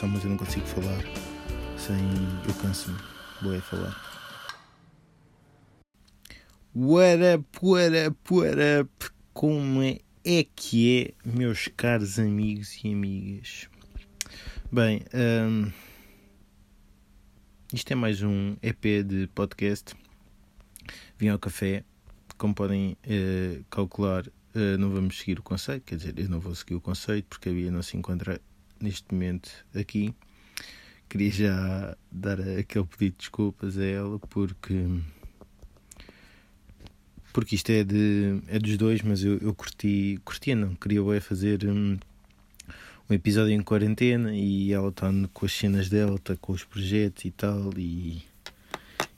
respiração, 0.00 0.08
mas 0.08 0.24
eu 0.24 0.30
não 0.30 0.36
consigo 0.36 0.66
falar 0.66 1.02
sem. 1.76 1.98
Eu 2.46 2.54
canso-me. 2.54 2.98
Vou 3.42 3.54
é 3.54 3.60
falar. 3.60 3.94
What 6.74 7.22
up, 7.34 7.58
what 7.62 8.06
up, 8.06 8.34
what 8.34 8.56
up? 8.80 9.10
Como 9.32 9.82
é, 9.82 9.98
é 10.24 10.44
que 10.44 11.14
é, 11.24 11.28
meus 11.28 11.68
caros 11.76 12.18
amigos 12.18 12.78
e 12.84 12.92
amigas? 12.92 13.68
Bem, 14.70 15.02
um, 15.14 15.70
isto 17.72 17.92
é 17.92 17.94
mais 17.94 18.22
um 18.22 18.56
EP 18.62 19.04
de 19.04 19.28
podcast. 19.34 19.94
Vim 21.18 21.28
ao 21.28 21.38
café. 21.38 21.84
Como 22.38 22.54
podem 22.54 22.96
uh, 23.04 23.64
calcular, 23.68 24.26
uh, 24.26 24.78
não 24.78 24.90
vamos 24.90 25.18
seguir 25.18 25.38
o 25.38 25.42
conceito. 25.42 25.84
Quer 25.84 25.96
dizer, 25.96 26.18
eu 26.18 26.28
não 26.28 26.40
vou 26.40 26.54
seguir 26.54 26.74
o 26.74 26.80
conceito 26.80 27.26
porque 27.28 27.50
a 27.50 27.52
Bia 27.52 27.70
não 27.70 27.82
se 27.82 27.96
encontra 27.96 28.40
neste 28.80 29.12
momento 29.12 29.50
aqui. 29.74 30.14
Queria 31.08 31.30
já 31.30 31.96
dar 32.10 32.40
aquele 32.40 32.84
pedido 32.86 33.12
de 33.12 33.18
desculpas 33.18 33.76
a 33.76 33.84
ela 33.84 34.18
porque 34.18 34.86
porque 37.32 37.54
isto 37.54 37.70
é 37.70 37.84
de 37.84 38.40
é 38.48 38.58
dos 38.58 38.76
dois, 38.76 39.02
mas 39.02 39.22
eu, 39.22 39.38
eu 39.38 39.54
curti, 39.54 40.20
curtia 40.24 40.54
não, 40.54 40.74
queria 40.74 41.20
fazer 41.20 41.66
um, 41.66 41.98
um 43.08 43.14
episódio 43.14 43.52
em 43.52 43.62
quarentena 43.62 44.34
e 44.34 44.72
ela 44.72 44.88
está 44.88 45.10
com 45.32 45.46
as 45.46 45.52
cenas 45.52 45.88
dela, 45.88 46.16
está 46.16 46.36
com 46.36 46.52
os 46.52 46.64
projetos 46.64 47.24
e 47.24 47.30
tal 47.30 47.70
e, 47.76 48.22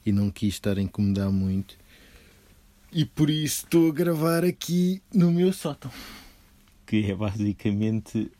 e 0.05 0.11
não 0.11 0.31
quis 0.31 0.55
estar 0.55 0.77
a 0.77 0.81
incomodar 0.81 1.31
muito. 1.31 1.77
E 2.91 3.05
por 3.05 3.29
isso 3.29 3.65
estou 3.65 3.89
a 3.89 3.93
gravar 3.93 4.43
aqui 4.43 5.01
no 5.13 5.31
meu 5.31 5.51
sótão, 5.51 5.91
que 6.85 7.11
é 7.11 7.15
basicamente 7.15 8.31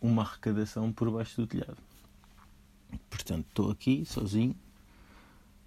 uma 0.00 0.22
arrecadação 0.22 0.92
por 0.92 1.10
baixo 1.10 1.40
do 1.40 1.46
telhado. 1.46 1.78
Portanto, 3.08 3.46
estou 3.48 3.70
aqui 3.70 4.04
sozinho, 4.04 4.56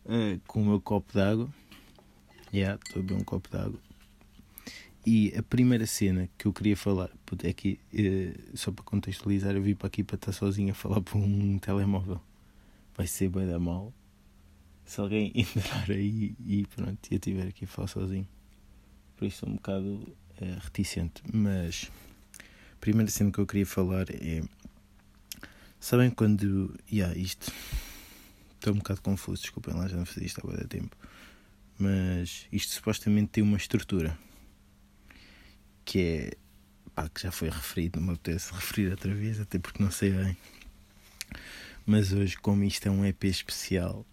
uh, 0.05 0.39
com 0.47 0.61
o 0.61 0.65
meu 0.65 0.81
copo 0.81 1.13
d'água. 1.13 1.49
Yeah, 2.53 2.79
estou 2.83 3.01
a 3.01 3.05
beber 3.05 3.21
um 3.21 3.23
copo 3.23 3.49
d'água. 3.49 3.79
E 5.05 5.33
a 5.37 5.43
primeira 5.43 5.85
cena 5.85 6.29
que 6.37 6.45
eu 6.45 6.53
queria 6.53 6.77
falar, 6.77 7.09
é 7.43 7.53
que, 7.53 7.79
uh, 7.93 8.57
só 8.57 8.71
para 8.71 8.83
contextualizar, 8.83 9.55
eu 9.55 9.61
vim 9.61 9.75
para 9.75 9.87
aqui 9.87 10.03
para 10.03 10.15
estar 10.15 10.31
sozinho 10.31 10.71
a 10.71 10.75
falar 10.75 11.01
por 11.01 11.17
um 11.17 11.59
telemóvel. 11.59 12.21
Vai 12.95 13.07
ser 13.07 13.29
bem 13.29 13.47
da 13.47 13.59
mal. 13.59 13.93
Se 14.85 14.99
alguém 14.99 15.31
entrar 15.35 15.89
aí 15.89 16.35
e 16.45 16.65
pronto, 16.67 16.99
eu 17.09 17.15
estiver 17.15 17.47
aqui 17.47 17.65
a 17.65 17.67
falar 17.67 17.87
sozinho. 17.87 18.27
Por 19.17 19.25
isso 19.25 19.37
estou 19.37 19.49
um 19.49 19.55
bocado 19.55 20.15
uh, 20.41 20.59
reticente. 20.61 21.21
Mas 21.33 21.91
primeira 22.83 23.09
cena 23.09 23.31
que 23.31 23.39
eu 23.39 23.47
queria 23.47 23.65
falar 23.65 24.07
é 24.09 24.43
Sabem 25.79 26.09
quando. 26.09 26.77
Yeah, 26.91 27.17
isto. 27.17 27.49
Estou 28.55 28.73
um 28.73 28.77
bocado 28.77 29.01
confuso, 29.01 29.41
desculpem 29.41 29.73
lá, 29.73 29.87
já 29.87 29.95
não 29.95 30.05
fiz 30.05 30.23
isto 30.23 30.41
há 30.41 30.47
muito 30.47 30.67
tempo. 30.67 30.95
Mas 31.79 32.45
isto 32.51 32.73
supostamente 32.73 33.27
tem 33.27 33.43
uma 33.43 33.55
estrutura 33.55 34.17
que 35.85 35.99
é. 35.99 36.31
pá, 36.93 37.07
que 37.07 37.21
já 37.21 37.31
foi 37.31 37.49
referido, 37.49 38.01
não 38.01 38.07
me 38.07 38.13
apetece 38.13 38.51
referir 38.55 38.91
outra 38.91 39.13
vez, 39.13 39.39
até 39.39 39.59
porque 39.59 39.81
não 39.81 39.91
sei 39.91 40.11
bem. 40.11 40.37
Mas 41.85 42.11
hoje, 42.11 42.37
como 42.37 42.65
isto 42.65 42.85
é 42.87 42.91
um 42.91 43.05
EP 43.05 43.23
especial, 43.25 44.05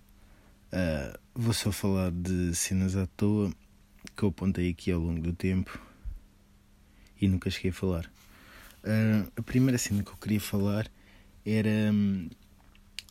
uh, 0.72 1.18
vou 1.34 1.52
só 1.52 1.72
falar 1.72 2.12
de 2.12 2.54
cenas 2.54 2.96
à 2.96 3.06
toa 3.16 3.52
que 4.16 4.22
eu 4.22 4.28
apontei 4.28 4.70
aqui 4.70 4.92
ao 4.92 5.00
longo 5.00 5.20
do 5.20 5.32
tempo 5.32 5.76
e 7.20 7.26
nunca 7.26 7.50
cheguei 7.50 7.70
a 7.70 7.74
falar. 7.74 8.10
Uh, 8.82 9.30
a 9.36 9.42
primeira 9.42 9.76
cena 9.76 10.02
que 10.02 10.10
eu 10.10 10.16
queria 10.16 10.40
falar 10.40 10.90
era 11.44 11.92
hum, 11.92 12.28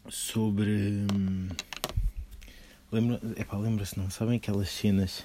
sobre. 0.09 1.05
Epá, 3.37 3.57
lembra-se, 3.57 3.97
não? 3.97 4.09
Sabem 4.09 4.37
aquelas 4.37 4.69
cenas 4.69 5.23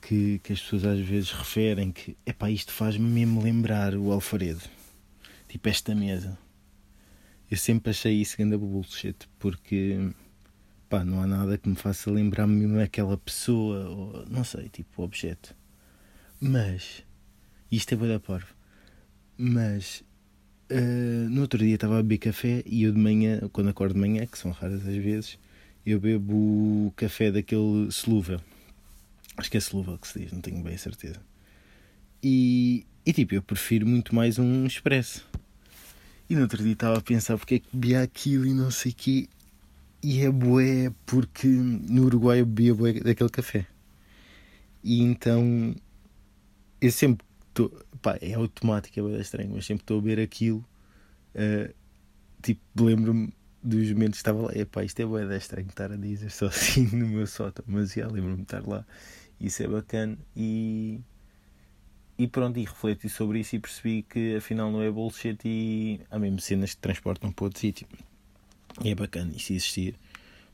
que, 0.00 0.40
que 0.42 0.52
as 0.52 0.60
pessoas 0.60 0.84
às 0.84 1.00
vezes 1.00 1.30
referem 1.30 1.92
que 1.92 2.16
epá, 2.26 2.50
isto 2.50 2.72
faz-me 2.72 3.08
mesmo 3.08 3.42
lembrar 3.42 3.94
o 3.94 4.10
Alfaredo. 4.10 4.62
Tipo 5.48 5.68
esta 5.68 5.94
mesa. 5.94 6.38
Eu 7.50 7.58
sempre 7.58 7.90
achei 7.90 8.14
isso 8.14 8.38
grande 8.38 8.56
bullshit 8.56 9.28
porque 9.38 10.10
pá, 10.88 11.04
não 11.04 11.20
há 11.22 11.26
nada 11.26 11.58
que 11.58 11.68
me 11.68 11.76
faça 11.76 12.10
lembrar 12.10 12.46
mesmo 12.46 12.80
aquela 12.80 13.18
pessoa 13.18 13.88
ou 13.90 14.26
não 14.28 14.44
sei, 14.44 14.68
tipo 14.70 15.02
objeto. 15.02 15.54
Mas 16.40 17.04
isto 17.70 17.92
é 17.92 17.96
boa 17.96 18.18
da. 18.18 18.46
Mas 19.36 20.04
Uh, 20.72 21.28
no 21.28 21.42
outro 21.42 21.58
dia 21.58 21.74
estava 21.74 21.98
a 21.98 22.02
beber 22.02 22.16
café 22.16 22.62
e 22.64 22.84
eu 22.84 22.92
de 22.92 22.98
manhã, 22.98 23.40
quando 23.52 23.68
acordo 23.68 23.92
de 23.92 24.00
manhã, 24.00 24.24
que 24.24 24.38
são 24.38 24.50
raras 24.50 24.88
as 24.88 24.96
vezes, 24.96 25.38
eu 25.84 26.00
bebo 26.00 26.90
café 26.96 27.30
daquele 27.30 27.90
solúvel. 27.90 28.40
Acho 29.36 29.50
que 29.50 29.58
é 29.58 29.60
solúvel 29.60 29.98
que 29.98 30.08
se 30.08 30.20
diz, 30.20 30.32
não 30.32 30.40
tenho 30.40 30.62
bem 30.62 30.74
a 30.74 30.78
certeza. 30.78 31.20
E, 32.22 32.86
e 33.04 33.12
tipo, 33.12 33.34
eu 33.34 33.42
prefiro 33.42 33.86
muito 33.86 34.14
mais 34.14 34.38
um 34.38 34.64
expresso. 34.64 35.28
E 36.30 36.34
no 36.34 36.40
outro 36.40 36.62
dia 36.62 36.72
estava 36.72 36.96
a 36.96 37.02
pensar 37.02 37.36
porque 37.36 37.56
é 37.56 37.58
que 37.58 37.68
bebia 37.70 38.02
aquilo 38.02 38.46
e 38.46 38.54
não 38.54 38.70
sei 38.70 38.92
o 38.92 38.94
quê. 38.94 39.28
E 40.02 40.22
é 40.22 40.30
bué 40.30 40.90
porque 41.04 41.48
no 41.48 42.04
Uruguai 42.04 42.40
eu 42.40 42.46
bebia 42.46 42.74
bué 42.74 42.94
daquele 42.94 43.28
café. 43.28 43.66
E 44.82 45.02
então 45.02 45.76
eu 46.80 46.90
sempre 46.90 47.26
tô, 47.54 47.70
pá, 48.00 48.18
é 48.20 48.34
automático, 48.34 48.98
é 48.98 49.02
bem 49.02 49.20
estranho, 49.20 49.50
mas 49.54 49.66
sempre 49.66 49.82
estou 49.82 49.98
a 49.98 50.02
ver 50.02 50.20
aquilo. 50.20 50.64
Uh, 51.34 51.72
tipo, 52.42 52.60
lembro-me 52.76 53.32
dos 53.62 53.90
momentos 53.92 54.18
que 54.18 54.22
estava 54.22 54.42
lá. 54.42 54.52
Epá, 54.54 54.82
isto 54.84 55.00
é 55.00 55.06
bem 55.06 55.36
estranho 55.36 55.68
estar 55.68 55.92
a 55.92 55.96
dizer 55.96 56.30
só 56.30 56.46
assim 56.48 56.86
no 56.96 57.06
meu 57.06 57.26
sótão, 57.26 57.64
mas 57.66 57.92
já 57.92 58.06
lembro-me 58.06 58.36
de 58.36 58.42
estar 58.42 58.66
lá. 58.66 58.84
Isso 59.40 59.62
é 59.62 59.68
bacana 59.68 60.18
e. 60.36 61.00
E 62.18 62.28
pronto, 62.28 62.58
e 62.58 62.64
refleti 62.64 63.08
sobre 63.08 63.40
isso 63.40 63.56
e 63.56 63.58
percebi 63.58 64.02
que 64.02 64.36
afinal 64.36 64.70
não 64.70 64.82
é 64.82 64.90
bullshit 64.90 65.38
e 65.44 66.00
há 66.10 66.18
mesmo 66.18 66.40
cenas 66.40 66.74
que 66.74 66.80
transportam 66.80 67.32
para 67.32 67.44
outro 67.46 67.58
sítio. 67.58 67.86
E 68.84 68.90
é 68.90 68.94
bacana 68.94 69.32
isso 69.34 69.52
existir, 69.52 69.96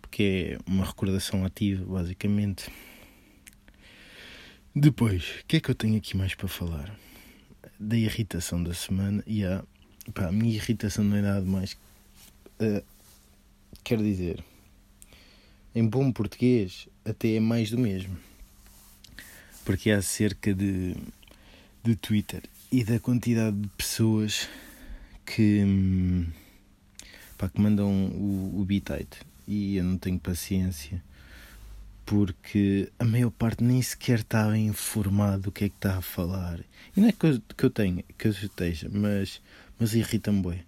porque 0.01 0.57
é 0.57 0.71
uma 0.71 0.85
recordação 0.85 1.45
ativa, 1.45 1.85
basicamente. 1.85 2.71
Depois, 4.75 5.41
o 5.41 5.47
que 5.47 5.57
é 5.57 5.61
que 5.61 5.71
eu 5.71 5.75
tenho 5.75 5.97
aqui 5.97 6.17
mais 6.17 6.35
para 6.35 6.47
falar? 6.47 6.95
Da 7.81 7.97
irritação 7.97 8.63
da 8.63 8.75
semana. 8.75 9.23
E 9.27 9.45
a, 9.45 9.65
pá, 10.15 10.29
a 10.29 10.33
minha 10.33 10.55
irritação 10.55 11.05
não 11.05 11.17
é 11.17 11.23
nada 11.23 11.45
mais. 11.45 11.73
Uh, 12.61 12.85
quer 13.83 13.99
dizer, 13.99 14.45
em 15.75 15.87
bom 15.87 16.13
português, 16.13 16.89
até 17.05 17.35
é 17.35 17.41
mais 17.41 17.71
do 17.71 17.79
mesmo. 17.79 18.17
Porque 19.65 19.91
há 19.91 20.01
cerca 20.03 20.55
de, 20.55 20.95
de 21.83 21.97
Twitter 21.97 22.43
e 22.71 22.85
da 22.85 23.01
quantidade 23.01 23.57
de 23.57 23.69
pessoas 23.69 24.49
que, 25.25 25.65
hum, 25.65 26.27
pá, 27.37 27.49
que 27.49 27.61
mandam 27.61 28.07
o, 28.09 28.61
o 28.61 28.65
bitite. 28.65 29.19
E 29.47 29.77
eu 29.77 29.85
não 29.85 29.97
tenho 29.97 30.19
paciência 30.19 31.03
porque 32.09 32.91
a 32.99 33.05
maior 33.05 33.31
parte 33.31 33.63
nem 33.63 33.83
sequer 33.83 34.21
está 34.21 34.57
informado 34.57 35.43
do 35.43 35.53
que 35.53 35.65
é 35.65 35.69
que 35.69 35.75
está 35.75 35.99
a 35.99 36.01
falar. 36.01 36.59
E 36.97 37.01
não 37.03 37.09
é 37.09 37.13
que 37.13 37.27
eu, 37.27 37.43
que 37.55 37.65
eu 37.67 37.69
tenha, 37.69 38.03
que 38.17 38.29
eu 38.29 38.33
esteja, 38.33 38.89
mas, 38.91 39.43
mas 39.79 39.93
irrita-me 39.93 40.41
bem. 40.43 40.65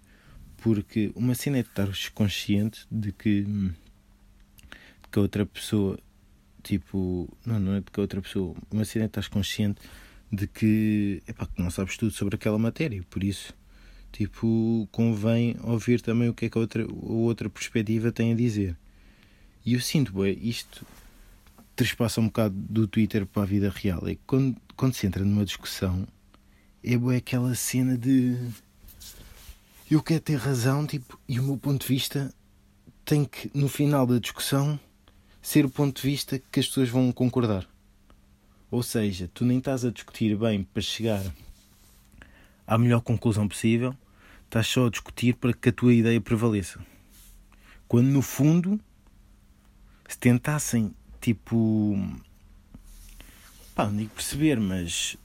Porque 0.57 1.11
uma 1.15 1.33
cena 1.33 1.57
é 1.57 1.61
estar 1.61 1.89
consciente 2.13 2.85
de 2.91 3.11
que, 3.11 3.41
de 3.41 3.73
que 5.11 5.17
a 5.17 5.21
outra 5.23 5.43
pessoa, 5.43 5.97
tipo, 6.61 7.27
não, 7.43 7.59
não 7.59 7.73
é 7.73 7.79
de 7.79 7.89
que 7.89 7.99
a 7.99 8.03
outra 8.03 8.21
pessoa, 8.21 8.55
uma 8.69 8.85
cena 8.85 9.05
é 9.05 9.07
estar 9.07 9.27
consciente 9.29 9.81
de 10.31 10.45
que, 10.45 11.23
epá, 11.27 11.47
que 11.47 11.59
não 11.59 11.71
sabes 11.71 11.97
tudo 11.97 12.11
sobre 12.11 12.35
aquela 12.35 12.59
matéria, 12.59 13.03
por 13.09 13.23
isso, 13.23 13.51
tipo, 14.11 14.87
convém 14.91 15.57
ouvir 15.63 16.01
também 16.01 16.29
o 16.29 16.35
que 16.35 16.45
é 16.45 16.49
que 16.51 16.57
a 16.59 16.61
outra, 16.61 16.83
a 16.83 17.11
outra 17.11 17.49
perspectiva 17.49 18.11
tem 18.11 18.31
a 18.31 18.35
dizer. 18.35 18.77
E 19.65 19.73
eu 19.73 19.79
sinto, 19.79 20.13
bem, 20.13 20.37
isto 20.39 20.85
trespassa 21.75 22.21
um 22.21 22.27
bocado 22.27 22.55
do 22.55 22.87
Twitter 22.87 23.25
para 23.25 23.43
a 23.43 23.45
vida 23.45 23.69
real. 23.69 24.07
É 24.07 24.15
que 24.15 24.21
quando, 24.25 24.55
quando 24.75 24.93
se 24.93 25.07
entra 25.07 25.23
numa 25.23 25.45
discussão, 25.45 26.07
é 26.83 26.97
boa 26.97 27.15
aquela 27.15 27.53
cena 27.55 27.97
de 27.97 28.37
eu 29.89 30.01
quero 30.01 30.21
ter 30.21 30.37
razão, 30.37 30.87
tipo, 30.87 31.19
e 31.27 31.37
o 31.37 31.43
meu 31.43 31.57
ponto 31.57 31.81
de 31.81 31.87
vista 31.87 32.33
tem 33.03 33.25
que, 33.25 33.51
no 33.53 33.67
final 33.67 34.07
da 34.07 34.19
discussão, 34.19 34.79
ser 35.41 35.65
o 35.65 35.69
ponto 35.69 36.01
de 36.01 36.07
vista 36.07 36.39
que 36.39 36.61
as 36.61 36.67
pessoas 36.67 36.87
vão 36.87 37.11
concordar. 37.11 37.67
Ou 38.69 38.81
seja, 38.81 39.29
tu 39.33 39.43
nem 39.43 39.57
estás 39.57 39.83
a 39.83 39.91
discutir 39.91 40.37
bem 40.37 40.63
para 40.63 40.81
chegar 40.81 41.21
à 42.65 42.77
melhor 42.77 43.01
conclusão 43.01 43.49
possível, 43.49 43.93
estás 44.45 44.67
só 44.67 44.87
a 44.87 44.89
discutir 44.89 45.35
para 45.35 45.51
que 45.51 45.67
a 45.67 45.73
tua 45.73 45.93
ideia 45.93 46.21
prevaleça. 46.21 46.79
Quando 47.85 48.07
no 48.07 48.21
fundo, 48.21 48.79
se 50.07 50.17
tentassem 50.17 50.95
tipo. 51.21 51.97
pá, 53.75 53.85
não 53.85 53.95
digo 53.95 54.09
perceber, 54.13 54.59
mas 54.59 55.15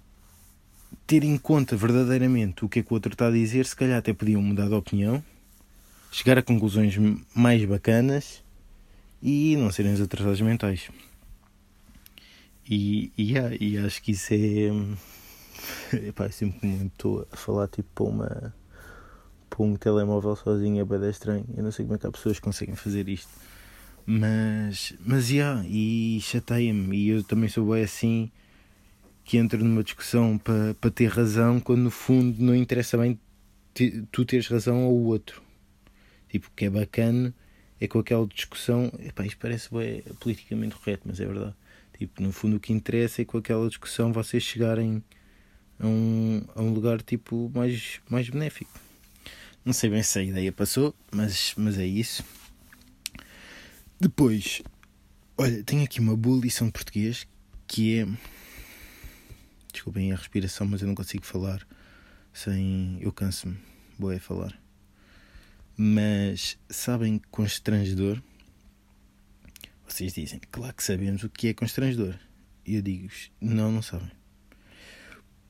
ter 1.07 1.25
em 1.25 1.37
conta 1.37 1.77
verdadeiramente 1.77 2.65
o 2.65 2.69
que 2.69 2.81
é 2.81 2.83
que 2.83 2.93
o 2.93 2.95
outro 2.95 3.13
está 3.13 3.29
a 3.29 3.31
dizer, 3.31 3.67
se 3.67 3.75
calhar 3.75 3.99
até 3.99 4.13
podiam 4.13 4.41
mudar 4.43 4.69
de 4.69 4.75
opinião 4.75 5.23
chegar 6.17 6.39
a 6.39 6.43
conclusões 6.43 6.97
mais 7.35 7.63
bacanas 7.65 8.43
e 9.23 9.55
não 9.57 9.71
serem 9.71 9.93
os 9.93 10.01
atrasados 10.01 10.41
mentais. 10.41 10.91
E, 12.69 13.13
e, 13.19 13.35
e 13.61 13.79
acho 13.79 14.03
que 14.03 14.13
isso 14.13 14.33
é. 14.33 14.71
Epá, 16.09 16.31
sempre 16.31 16.59
que 16.61 16.67
estou 16.87 17.27
a 17.31 17.37
falar 17.37 17.69
tipo 17.69 17.89
para 17.95 18.05
uma 18.05 18.55
para 19.49 19.63
um 19.63 19.77
telemóvel 19.77 20.35
sozinho 20.37 20.81
é 20.81 20.85
bem 20.85 21.09
estranho. 21.11 21.45
Eu 21.55 21.63
não 21.63 21.71
sei 21.71 21.85
como 21.85 21.97
é 21.97 21.99
que 21.99 22.07
há 22.07 22.11
pessoas 22.11 22.39
que 22.39 22.43
conseguem 22.43 22.75
fazer 22.75 23.09
isto. 23.09 23.31
Mas, 24.07 24.95
mas 25.05 25.31
yeah, 25.31 25.65
e 25.69 26.21
chateia-me. 26.23 26.97
E 26.97 27.09
eu 27.09 27.25
também 27.25 27.49
sou 27.49 27.73
bem 27.73 27.83
assim 27.83 28.31
que 29.25 29.37
entro 29.37 29.63
numa 29.65 29.83
discussão 29.83 30.39
para, 30.39 30.75
para 30.75 30.91
ter 30.91 31.09
razão 31.09 31.59
quando 31.59 31.81
no 31.81 31.91
fundo 31.91 32.41
não 32.41 32.55
interessa 32.55 32.97
bem 32.97 33.19
tu 34.13 34.25
teres 34.25 34.47
razão 34.47 34.85
ou 34.85 34.97
o 34.97 35.05
outro. 35.07 35.43
Tipo, 36.29 36.47
o 36.47 36.51
que 36.55 36.67
é 36.67 36.71
bacana 36.71 37.35
é 37.81 37.89
com 37.89 37.99
aquela 37.99 38.27
discussão. 38.27 38.93
Epá, 39.01 39.27
isto 39.27 39.39
parece 39.39 39.69
bem 39.75 40.03
politicamente 40.21 40.77
correto, 40.77 41.03
mas 41.07 41.21
é 41.21 41.27
verdade. 41.27 41.55
Tipo, 41.99 42.23
no 42.23 42.33
fundo 42.33 42.57
o 42.57 42.61
que 42.61 42.73
interessa 42.73 43.23
é 43.23 43.25
com 43.25 43.39
aquela 43.39 43.67
discussão 43.69 44.13
vocês 44.13 44.43
chegarem 44.43 45.03
a 45.79 45.87
um, 45.87 46.45
a 46.55 46.63
um 46.63 46.73
lugar 46.73 47.03
tipo 47.03 47.51
mais, 47.55 48.01
mais 48.09 48.29
benéfico. 48.29 48.79
Não 49.65 49.73
sei 49.73 49.91
bem 49.91 50.03
se 50.03 50.19
a 50.19 50.23
ideia 50.23 50.53
passou, 50.53 50.95
mas, 51.11 51.53
mas 51.57 51.79
é 51.79 51.87
isso. 51.87 52.25
Depois, 53.99 54.61
olha, 55.39 55.65
tenho 55.65 55.83
aqui 55.83 56.01
uma 56.01 56.15
boa 56.15 56.39
lição 56.39 56.67
de 56.67 56.73
português 56.75 57.27
que 57.67 57.99
é. 57.99 58.07
Desculpem 59.73 60.13
a 60.13 60.17
respiração, 60.17 60.67
mas 60.67 60.83
eu 60.83 60.89
não 60.89 60.95
consigo 60.95 61.25
falar 61.25 61.67
sem. 62.31 62.99
Eu 63.01 63.11
canso-me. 63.11 63.57
Boa 63.99 64.15
é 64.15 64.19
falar. 64.19 64.55
Mas 65.79 66.59
sabem 66.69 67.19
constrangedor? 67.31 68.23
Vocês 69.89 70.13
dizem, 70.13 70.41
claro 70.51 70.75
que 70.75 70.85
sabemos 70.85 71.23
o 71.23 71.31
que 71.31 71.49
é 71.49 71.55
constrangedor. 71.55 72.19
E 72.67 72.75
eu 72.75 72.83
digo-vos, 72.83 73.31
não, 73.41 73.73
não 73.73 73.81
sabem. 73.81 74.11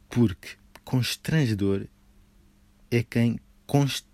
Porque 0.09 0.51
constrangedor 0.85 1.89
é 2.93 3.03
quem 3.03 3.41
constrange. 3.67 4.07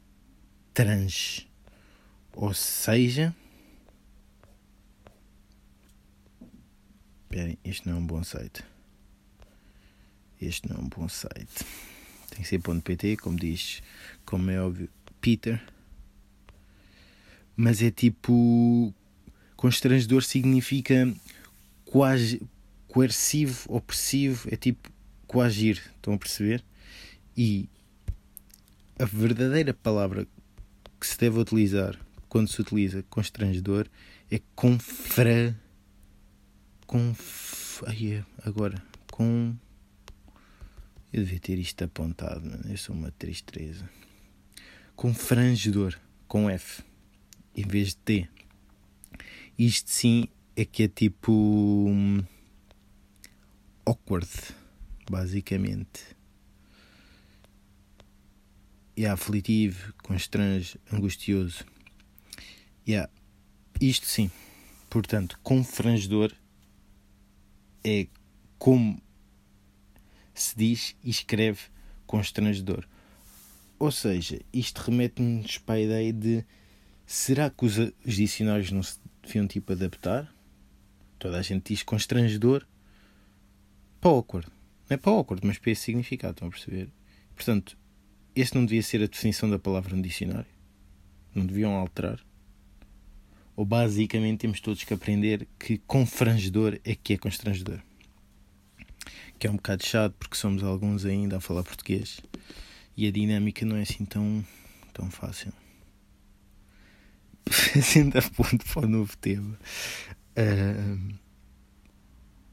Ou 2.32 2.54
seja. 2.54 3.34
Esperem, 7.32 7.56
este 7.64 7.88
não 7.88 7.96
é 7.96 7.98
um 7.98 8.06
bom 8.06 8.22
site. 8.22 8.62
Este 10.38 10.68
não 10.68 10.76
é 10.76 10.80
um 10.80 10.88
bom 10.88 11.08
site. 11.08 11.64
Tem 12.28 12.42
que 12.42 12.44
ser 12.44 12.60
.pt, 12.60 13.16
como 13.16 13.38
diz, 13.38 13.82
como 14.26 14.50
é 14.50 14.60
óbvio, 14.60 14.86
Peter. 15.18 15.58
Mas 17.56 17.80
é 17.80 17.90
tipo. 17.90 18.92
Constrangedor 19.56 20.22
significa 20.22 21.10
quase 21.86 22.42
coercivo, 22.86 23.76
opressivo, 23.76 24.48
é 24.52 24.56
tipo 24.56 24.90
coagir, 25.26 25.82
estão 25.96 26.12
a 26.12 26.18
perceber? 26.18 26.62
E 27.34 27.66
a 28.98 29.06
verdadeira 29.06 29.72
palavra 29.72 30.26
que 31.00 31.06
se 31.06 31.16
deve 31.16 31.38
utilizar 31.38 31.98
quando 32.28 32.48
se 32.48 32.60
utiliza 32.60 33.02
constrangedor 33.08 33.86
é 34.30 34.38
confra. 34.54 35.61
Conf. 36.92 37.82
Ai, 37.86 38.16
é, 38.16 38.24
agora. 38.46 38.76
Com. 39.10 39.56
Eu 41.10 41.24
devia 41.24 41.40
ter 41.40 41.58
isto 41.58 41.82
apontado, 41.82 42.44
mano. 42.44 42.64
Eu 42.68 42.76
sou 42.76 42.94
uma 42.94 43.10
tristeza. 43.12 43.88
Confrangedor. 44.94 45.98
Com 46.28 46.50
F. 46.50 46.82
Em 47.56 47.66
vez 47.66 47.88
de 47.88 47.96
T. 47.96 48.28
Isto 49.58 49.88
sim 49.88 50.28
é 50.54 50.66
que 50.66 50.82
é 50.82 50.88
tipo. 50.88 51.32
Um, 51.32 52.22
awkward. 53.86 54.28
Basicamente 55.10 56.14
yeah, 58.98 59.14
aflitivo, 59.14 59.94
constrange, 60.02 60.78
angustioso. 60.92 61.64
Yeah. 62.86 63.10
Isto 63.80 64.04
sim. 64.04 64.30
Portanto, 64.90 65.40
confrangedor 65.42 66.34
é 67.84 68.06
como 68.58 69.00
se 70.34 70.56
diz 70.56 70.96
e 71.02 71.10
escreve 71.10 71.60
constrangedor. 72.06 72.86
Ou 73.78 73.90
seja, 73.90 74.40
isto 74.52 74.78
remete-nos 74.78 75.58
para 75.58 75.74
a 75.74 75.80
ideia 75.80 76.12
de 76.12 76.44
será 77.06 77.50
que 77.50 77.64
os, 77.64 77.78
os 77.78 78.14
dicionários 78.14 78.70
não 78.70 78.82
se 78.82 78.98
deviam 79.22 79.46
tipo 79.46 79.72
adaptar? 79.72 80.32
Toda 81.18 81.38
a 81.38 81.42
gente 81.42 81.72
diz 81.72 81.82
constrangedor 81.82 82.66
para 84.00 84.10
awkward. 84.10 84.48
Não 84.88 84.94
é 84.94 84.96
para 84.96 85.12
awkward, 85.12 85.46
mas 85.46 85.58
para 85.58 85.70
esse 85.72 85.82
significado, 85.82 86.32
estão 86.32 86.48
a 86.48 86.50
perceber? 86.50 86.88
Portanto, 87.34 87.76
esse 88.34 88.54
não 88.54 88.64
devia 88.64 88.82
ser 88.82 89.02
a 89.02 89.06
definição 89.06 89.48
da 89.50 89.58
palavra 89.58 89.96
no 89.96 90.02
dicionário? 90.02 90.50
Não 91.34 91.44
deviam 91.44 91.72
alterar? 91.72 92.20
Ou 93.56 93.64
basicamente 93.64 94.40
temos 94.40 94.60
todos 94.60 94.82
que 94.82 94.94
aprender 94.94 95.46
que 95.58 95.78
confrangedor 95.78 96.78
é 96.84 96.94
que 96.94 97.14
é 97.14 97.18
constrangedor? 97.18 97.80
Que 99.38 99.46
é 99.46 99.50
um 99.50 99.56
bocado 99.56 99.84
chato 99.84 100.14
porque 100.18 100.36
somos 100.36 100.62
alguns 100.62 101.04
ainda 101.04 101.36
a 101.36 101.40
falar 101.40 101.62
português 101.62 102.20
e 102.96 103.06
a 103.06 103.10
dinâmica 103.10 103.66
não 103.66 103.76
é 103.76 103.82
assim 103.82 104.04
tão, 104.04 104.44
tão 104.92 105.10
fácil. 105.10 105.52
Fazendo 107.50 108.16
a 108.18 108.22
ponto 108.22 108.64
para 108.64 108.86
o 108.86 108.88
novo 108.88 109.16
tema. 109.18 109.58
Uh, 110.38 111.14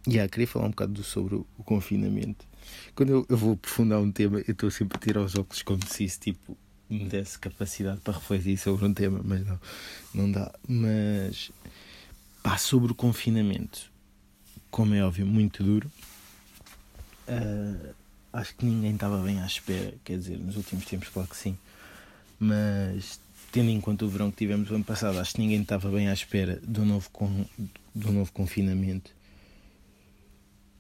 yeah, 0.08 0.30
queria 0.30 0.48
falar 0.48 0.66
um 0.66 0.72
bocado 0.72 1.04
sobre 1.04 1.36
o, 1.36 1.48
o 1.58 1.64
confinamento 1.64 2.50
quando 2.96 3.10
eu, 3.10 3.26
eu 3.30 3.38
vou 3.38 3.54
aprofundar 3.54 4.00
um 4.00 4.12
tema, 4.12 4.40
eu 4.40 4.52
estou 4.52 4.70
sempre 4.70 4.98
a 4.98 5.00
tirar 5.00 5.22
os 5.22 5.36
óculos 5.36 5.62
como 5.62 5.86
se 5.86 6.04
isso 6.04 6.20
tipo, 6.20 6.58
me 6.90 7.06
desse 7.06 7.38
capacidade 7.38 8.00
para 8.02 8.14
refletir 8.14 8.58
sobre 8.58 8.86
um 8.86 8.94
tema, 8.94 9.22
mas 9.24 9.46
não, 9.46 9.60
não 10.14 10.32
dá. 10.32 10.52
Mas 10.68 11.52
pá, 12.42 12.58
sobre 12.58 12.92
o 12.92 12.96
confinamento, 12.96 13.92
como 14.72 14.94
é 14.94 15.04
óbvio, 15.04 15.26
muito 15.26 15.64
duro. 15.64 15.92
Uh, 17.28 17.94
acho 18.34 18.56
que 18.56 18.66
ninguém 18.66 18.94
estava 18.94 19.22
bem 19.22 19.40
à 19.42 19.46
espera, 19.46 19.94
quer 20.04 20.18
dizer, 20.18 20.40
nos 20.40 20.56
últimos 20.56 20.86
tempos, 20.86 21.10
claro 21.10 21.30
que 21.30 21.38
sim, 21.38 21.58
mas 22.40 23.20
tendo 23.52 23.70
em 23.70 23.82
conta 23.82 24.06
o 24.06 24.10
verão 24.10 24.32
que 24.32 24.38
tivemos 24.38 24.70
o 24.72 24.76
ano 24.76 24.84
passado, 24.84 25.20
acho 25.20 25.34
que 25.34 25.42
ninguém 25.42 25.62
estava 25.62 25.90
bem 25.90 26.10
à 26.10 26.14
espera 26.14 26.60
do 26.64 26.86
novo, 26.86 27.10
con 27.12 27.46
do 27.94 28.12
novo 28.12 28.32
confinamento. 28.32 29.12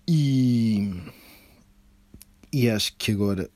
E 0.07 0.91
e 2.51 2.67
acho 2.69 2.93
que 2.98 3.12
agora 3.12 3.48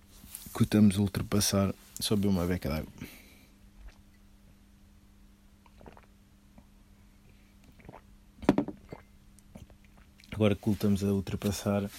que 0.56 0.63
estamos 0.63 0.98
a 0.98 1.01
ultrapassar, 1.01 1.74
sobe 2.03 2.27
uma 2.27 2.45
beca 2.45 2.69
d'água. 2.69 2.91
Agora 10.33 10.55
que 10.55 10.69
estamos 10.69 11.03
a 11.03 11.13
ultrapassar, 11.13 11.89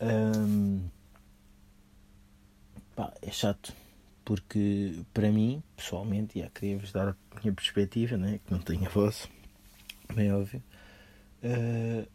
hum, 0.00 0.82
pá, 2.94 3.12
é 3.22 3.30
chato. 3.30 3.72
Porque 4.24 5.02
para 5.14 5.32
mim, 5.32 5.62
pessoalmente, 5.76 6.38
já 6.38 6.48
queria-vos 6.50 6.92
dar 6.92 7.08
a 7.08 7.40
minha 7.40 7.52
perspectiva, 7.54 8.16
né, 8.16 8.38
que 8.44 8.52
não 8.52 8.60
tenho 8.60 8.86
a 8.86 8.88
vossa, 8.88 9.28
bem 10.14 10.32
óbvio. 10.32 10.62
Uh, 11.42 12.06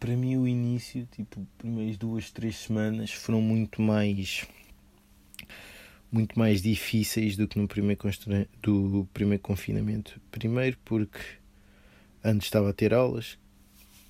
para 0.00 0.16
mim 0.16 0.36
o 0.36 0.48
início, 0.48 1.06
tipo, 1.12 1.46
primeiras 1.58 1.96
duas, 1.96 2.30
três 2.30 2.56
semanas 2.56 3.12
foram 3.12 3.40
muito 3.40 3.80
mais 3.80 4.46
muito 6.14 6.38
mais 6.38 6.62
difíceis 6.62 7.36
do 7.36 7.48
que 7.48 7.58
no 7.58 7.66
primeiro 7.66 8.00
do 8.62 9.08
primeiro 9.12 9.42
confinamento. 9.42 10.20
Primeiro 10.30 10.78
porque 10.84 11.18
antes 12.22 12.46
estava 12.46 12.70
a 12.70 12.72
ter 12.72 12.94
aulas, 12.94 13.36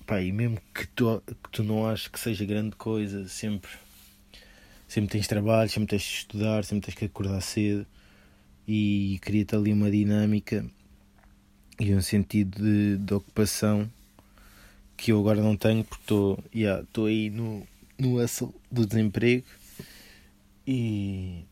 pá, 0.05 0.21
e 0.21 0.31
mesmo 0.31 0.59
que 0.71 0.87
tu, 0.89 1.19
que 1.25 1.49
tu 1.51 1.63
não 1.63 1.87
aches 1.87 2.07
que 2.07 2.19
seja 2.19 2.45
grande 2.45 2.75
coisa, 2.75 3.27
sempre 3.27 3.71
sempre 4.87 5.09
tens 5.09 5.27
trabalho, 5.27 5.67
sempre 5.67 5.89
tens 5.89 6.03
de 6.03 6.09
estudar, 6.09 6.63
sempre 6.63 6.85
tens 6.85 6.95
que 6.95 7.05
acordar 7.05 7.41
cedo. 7.41 7.87
E 8.67 9.17
cria-te 9.21 9.55
ali 9.55 9.73
uma 9.73 9.89
dinâmica 9.89 10.63
e 11.79 11.93
um 11.93 12.01
sentido 12.01 12.61
de, 12.61 12.97
de 12.97 13.13
ocupação 13.15 13.89
que 14.95 15.11
eu 15.11 15.19
agora 15.19 15.41
não 15.41 15.57
tenho 15.57 15.83
porque 15.83 16.03
estou 16.03 16.43
yeah, 16.53 16.85
aí 17.07 17.31
no, 17.31 17.67
no 17.97 18.21
hustle 18.21 18.53
do 18.71 18.85
desemprego. 18.85 19.45
E 20.67 21.45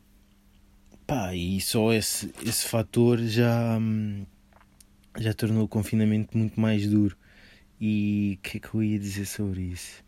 pá, 1.06 1.36
e 1.36 1.60
só 1.62 1.94
esse, 1.94 2.34
esse 2.44 2.68
fator 2.68 3.20
já, 3.20 3.80
já 5.18 5.34
tornou 5.34 5.64
o 5.66 5.68
confinamento 5.68 6.38
muito 6.38 6.60
mais 6.60 6.88
duro. 6.88 7.18
E 7.80 8.40
o 8.40 8.42
que 8.42 8.58
é 8.58 8.60
que 8.60 8.74
eu 8.74 8.84
ia 8.84 9.00
dizer 9.00 9.26
sobre 9.26 9.62
isso? 9.62 10.04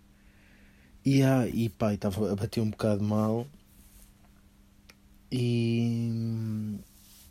E, 1.06 1.22
ah, 1.24 1.48
e 1.48 1.70
pá, 1.70 1.94
estava 1.94 2.32
a 2.32 2.36
bater 2.36 2.62
um 2.62 2.70
bocado 2.70 3.04
mal 3.04 3.48
e, 5.32 6.80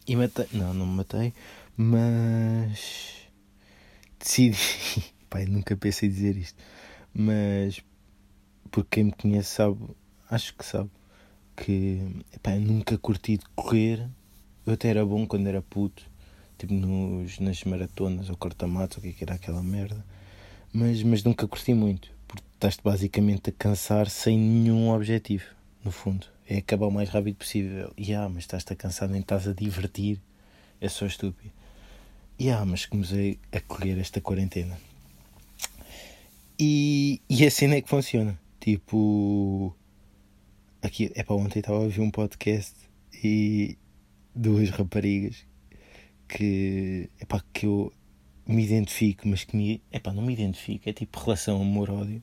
e 0.06 0.16
matei. 0.16 0.46
Não, 0.52 0.74
não 0.74 0.86
me 0.86 0.96
matei, 0.96 1.32
mas 1.76 3.28
decidi. 4.18 4.58
Pai, 5.30 5.46
nunca 5.46 5.76
pensei 5.76 6.08
dizer 6.08 6.36
isto, 6.36 6.62
mas 7.12 7.82
porque 8.70 8.96
quem 8.96 9.04
me 9.04 9.12
conhece 9.12 9.50
sabe, 9.54 9.78
acho 10.30 10.54
que 10.54 10.64
sabe, 10.64 10.90
que 11.56 12.22
epá, 12.34 12.52
nunca 12.56 12.98
curti 12.98 13.38
de 13.38 13.44
correr. 13.54 14.08
Eu 14.66 14.74
até 14.74 14.88
era 14.88 15.04
bom 15.04 15.26
quando 15.26 15.46
era 15.46 15.60
puto, 15.62 16.02
tipo 16.58 16.72
nos, 16.72 17.38
nas 17.38 17.62
maratonas 17.64 18.30
ou 18.30 18.36
corta-matos, 18.36 18.98
o 18.98 19.00
que, 19.00 19.08
é 19.08 19.12
que 19.12 19.24
era 19.24 19.34
aquela 19.34 19.62
merda, 19.62 20.04
mas, 20.72 21.02
mas 21.02 21.22
nunca 21.22 21.46
curti 21.46 21.74
muito, 21.74 22.10
porque 22.26 22.46
estás-te 22.54 22.82
basicamente 22.82 23.50
a 23.50 23.52
cansar 23.52 24.08
sem 24.08 24.38
nenhum 24.38 24.90
objetivo, 24.90 25.44
no 25.84 25.90
fundo. 25.90 26.26
É 26.48 26.58
acabar 26.58 26.86
o 26.86 26.90
mais 26.90 27.08
rápido 27.08 27.36
possível. 27.36 27.92
E 27.96 28.12
ah, 28.14 28.28
mas 28.28 28.44
estás-te 28.44 28.72
a 28.72 28.76
cansar, 28.76 29.08
nem 29.08 29.20
estás 29.20 29.48
a 29.48 29.52
divertir, 29.52 30.20
é 30.80 30.88
só 30.88 31.06
estúpido. 31.06 31.52
E 32.38 32.50
ah, 32.50 32.64
mas 32.64 32.86
comecei 32.86 33.38
a 33.52 33.60
correr 33.60 33.98
esta 33.98 34.20
quarentena. 34.20 34.76
E, 36.58 37.20
e 37.28 37.46
a 37.46 37.50
cena 37.50 37.76
é 37.76 37.80
que 37.80 37.88
funciona. 37.88 38.38
Tipo, 38.60 39.74
aqui, 40.86 41.10
é 41.14 41.22
para 41.22 41.36
ontem 41.36 41.60
estava 41.60 41.78
a 41.78 41.82
ouvir 41.82 42.00
um 42.00 42.10
podcast 42.10 42.74
e 43.22 43.78
duas 44.34 44.70
raparigas 44.70 45.46
que, 46.28 47.08
é 47.18 47.24
para 47.24 47.42
que 47.52 47.66
eu 47.66 47.92
me 48.46 48.62
identifico, 48.62 49.26
mas 49.26 49.44
que 49.44 49.56
me, 49.56 49.82
é 49.90 49.98
para 49.98 50.12
não 50.12 50.22
me 50.22 50.32
identifico, 50.32 50.88
é 50.88 50.92
tipo 50.92 51.18
relação 51.20 51.60
amor-ódio, 51.60 52.22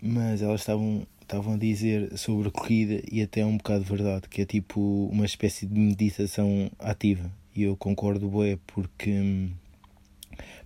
mas 0.00 0.42
elas 0.42 0.60
estavam 0.60 1.06
estavam 1.22 1.54
a 1.54 1.56
dizer 1.56 2.18
sobre 2.18 2.48
a 2.48 2.50
corrida 2.50 3.00
e 3.10 3.22
até 3.22 3.42
é 3.42 3.46
um 3.46 3.56
bocado 3.56 3.84
verdade, 3.84 4.28
que 4.28 4.42
é 4.42 4.44
tipo 4.44 5.08
uma 5.12 5.24
espécie 5.24 5.64
de 5.64 5.78
meditação 5.78 6.68
ativa. 6.76 7.30
E 7.54 7.62
eu 7.62 7.76
concordo, 7.76 8.28
bué, 8.28 8.58
porque 8.66 9.48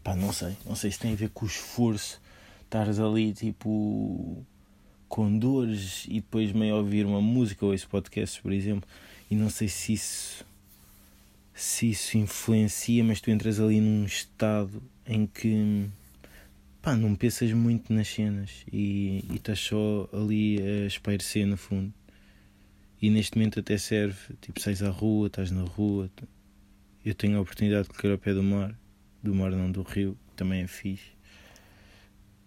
pá, 0.03 0.17
não 0.17 0.33
sei, 0.33 0.57
não 0.65 0.75
sei 0.75 0.91
se 0.91 0.99
tem 0.99 1.13
a 1.13 1.17
ver 1.17 1.29
com 1.31 1.45
o 1.45 1.49
esforço, 1.49 2.19
estares 2.63 2.99
ali 2.99 3.35
tipo 3.35 4.43
com 5.15 5.39
dores 5.39 6.07
e 6.09 6.15
depois 6.15 6.51
meio 6.51 6.75
ouvir 6.75 7.07
uma 7.07 7.21
música 7.21 7.65
ou 7.65 7.73
esse 7.73 7.87
podcast, 7.87 8.43
por 8.43 8.53
exemplo, 8.53 8.89
e 9.31 9.37
não 9.37 9.49
sei 9.49 9.69
se 9.69 9.93
isso 9.93 10.45
se 11.55 11.91
isso 11.91 12.19
influencia, 12.19 13.05
mas 13.05 13.21
tu 13.21 13.31
entras 13.31 13.61
ali 13.61 13.81
num 13.81 14.05
estado 14.05 14.83
em 15.07 15.25
que 15.25 15.89
pá, 16.83 16.97
não 16.97 17.15
pensas 17.15 17.53
muito 17.53 17.93
nas 17.93 18.09
cenas 18.09 18.65
e, 18.73 19.25
e 19.31 19.37
estás 19.37 19.61
só 19.61 20.09
ali 20.13 20.61
a 20.61 20.87
espairecer 20.89 21.47
no 21.47 21.57
fundo. 21.57 21.95
E 23.01 23.09
neste 23.09 23.39
momento 23.39 23.61
até 23.61 23.79
serve, 23.79 24.35
tipo, 24.41 24.61
sais 24.61 24.83
à 24.83 24.91
rua, 24.91 25.29
estás 25.29 25.53
na 25.53 25.63
rua. 25.63 26.11
Eu 27.05 27.15
tenho 27.15 27.39
a 27.39 27.41
oportunidade 27.41 27.87
de 27.87 27.95
correr 27.95 28.15
ao 28.15 28.19
pé 28.19 28.35
do 28.35 28.43
mar, 28.43 28.77
do 29.23 29.33
mar 29.33 29.53
não 29.53 29.71
do 29.71 29.83
rio, 29.83 30.19
também 30.35 30.63
é 30.63 30.67
fixe. 30.67 31.13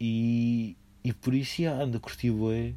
E, 0.01 0.75
e 1.07 1.13
por 1.13 1.33
isso 1.33 1.61
já 1.61 1.71
ando 1.71 1.95
a 1.95 1.99
curtir 2.01 2.31
bué. 2.31 2.73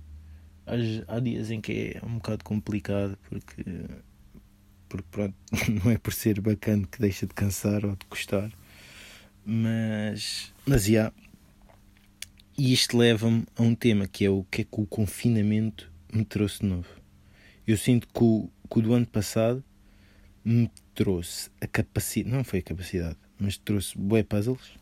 Há, 0.65 1.17
há 1.17 1.19
dias 1.19 1.51
em 1.51 1.61
que 1.61 1.97
é 1.97 2.07
um 2.07 2.15
bocado 2.15 2.45
complicado 2.45 3.19
porque, 3.29 3.65
porque 4.89 5.09
pronto, 5.11 5.35
não 5.69 5.91
é 5.91 5.99
por 5.99 6.13
ser 6.13 6.41
bacana 6.41 6.87
que 6.87 7.01
deixa 7.01 7.27
de 7.27 7.35
cansar 7.35 7.85
ou 7.85 7.97
de 7.97 8.07
custar. 8.07 8.53
Mas, 9.45 10.53
mas 10.65 10.85
já, 10.85 11.13
e 12.57 12.73
isto 12.73 12.97
leva-me 12.97 13.45
a 13.57 13.63
um 13.65 13.75
tema 13.75 14.07
que 14.07 14.25
é 14.25 14.31
o 14.31 14.45
que 14.49 14.61
é 14.61 14.65
que 14.65 14.81
o 14.81 14.87
confinamento 14.87 15.91
me 16.13 16.25
trouxe 16.25 16.61
de 16.61 16.67
novo. 16.67 16.89
Eu 17.67 17.77
sinto 17.77 18.07
que 18.07 18.23
o, 18.23 18.49
que 18.71 18.79
o 18.79 18.83
do 18.83 18.95
ano 18.95 19.07
passado 19.07 19.65
me 20.45 20.71
trouxe 20.95 21.51
a 21.61 21.67
capacidade, 21.67 22.33
não 22.33 22.45
foi 22.45 22.61
a 22.61 22.63
capacidade, 22.63 23.17
mas 23.37 23.59
trouxe 23.59 23.99
bué 23.99 24.23
puzzles. 24.23 24.79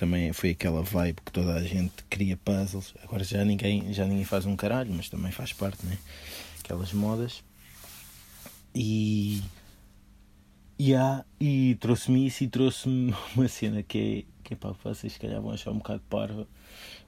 Também 0.00 0.32
foi 0.32 0.52
aquela 0.52 0.82
vibe 0.82 1.20
que 1.26 1.30
toda 1.30 1.52
a 1.52 1.62
gente 1.62 2.02
cria 2.08 2.34
puzzles. 2.34 2.94
Agora 3.02 3.22
já 3.22 3.44
ninguém, 3.44 3.92
já 3.92 4.06
ninguém 4.06 4.24
faz 4.24 4.46
um 4.46 4.56
caralho, 4.56 4.90
mas 4.94 5.10
também 5.10 5.30
faz 5.30 5.52
parte, 5.52 5.84
né? 5.84 5.98
Aquelas 6.58 6.90
modas. 6.94 7.44
E. 8.74 9.42
E, 10.78 10.94
há, 10.94 11.22
e 11.38 11.76
trouxe-me 11.78 12.26
isso 12.26 12.44
e 12.44 12.48
trouxe-me 12.48 13.14
uma 13.36 13.46
cena 13.46 13.82
que 13.82 14.24
é, 14.26 14.42
que 14.42 14.54
é 14.54 14.56
pá, 14.56 14.74
vocês 14.82 15.12
se 15.12 15.20
calhar 15.20 15.38
vão 15.42 15.52
achar 15.52 15.70
um 15.70 15.76
bocado 15.76 16.00
parva 16.08 16.48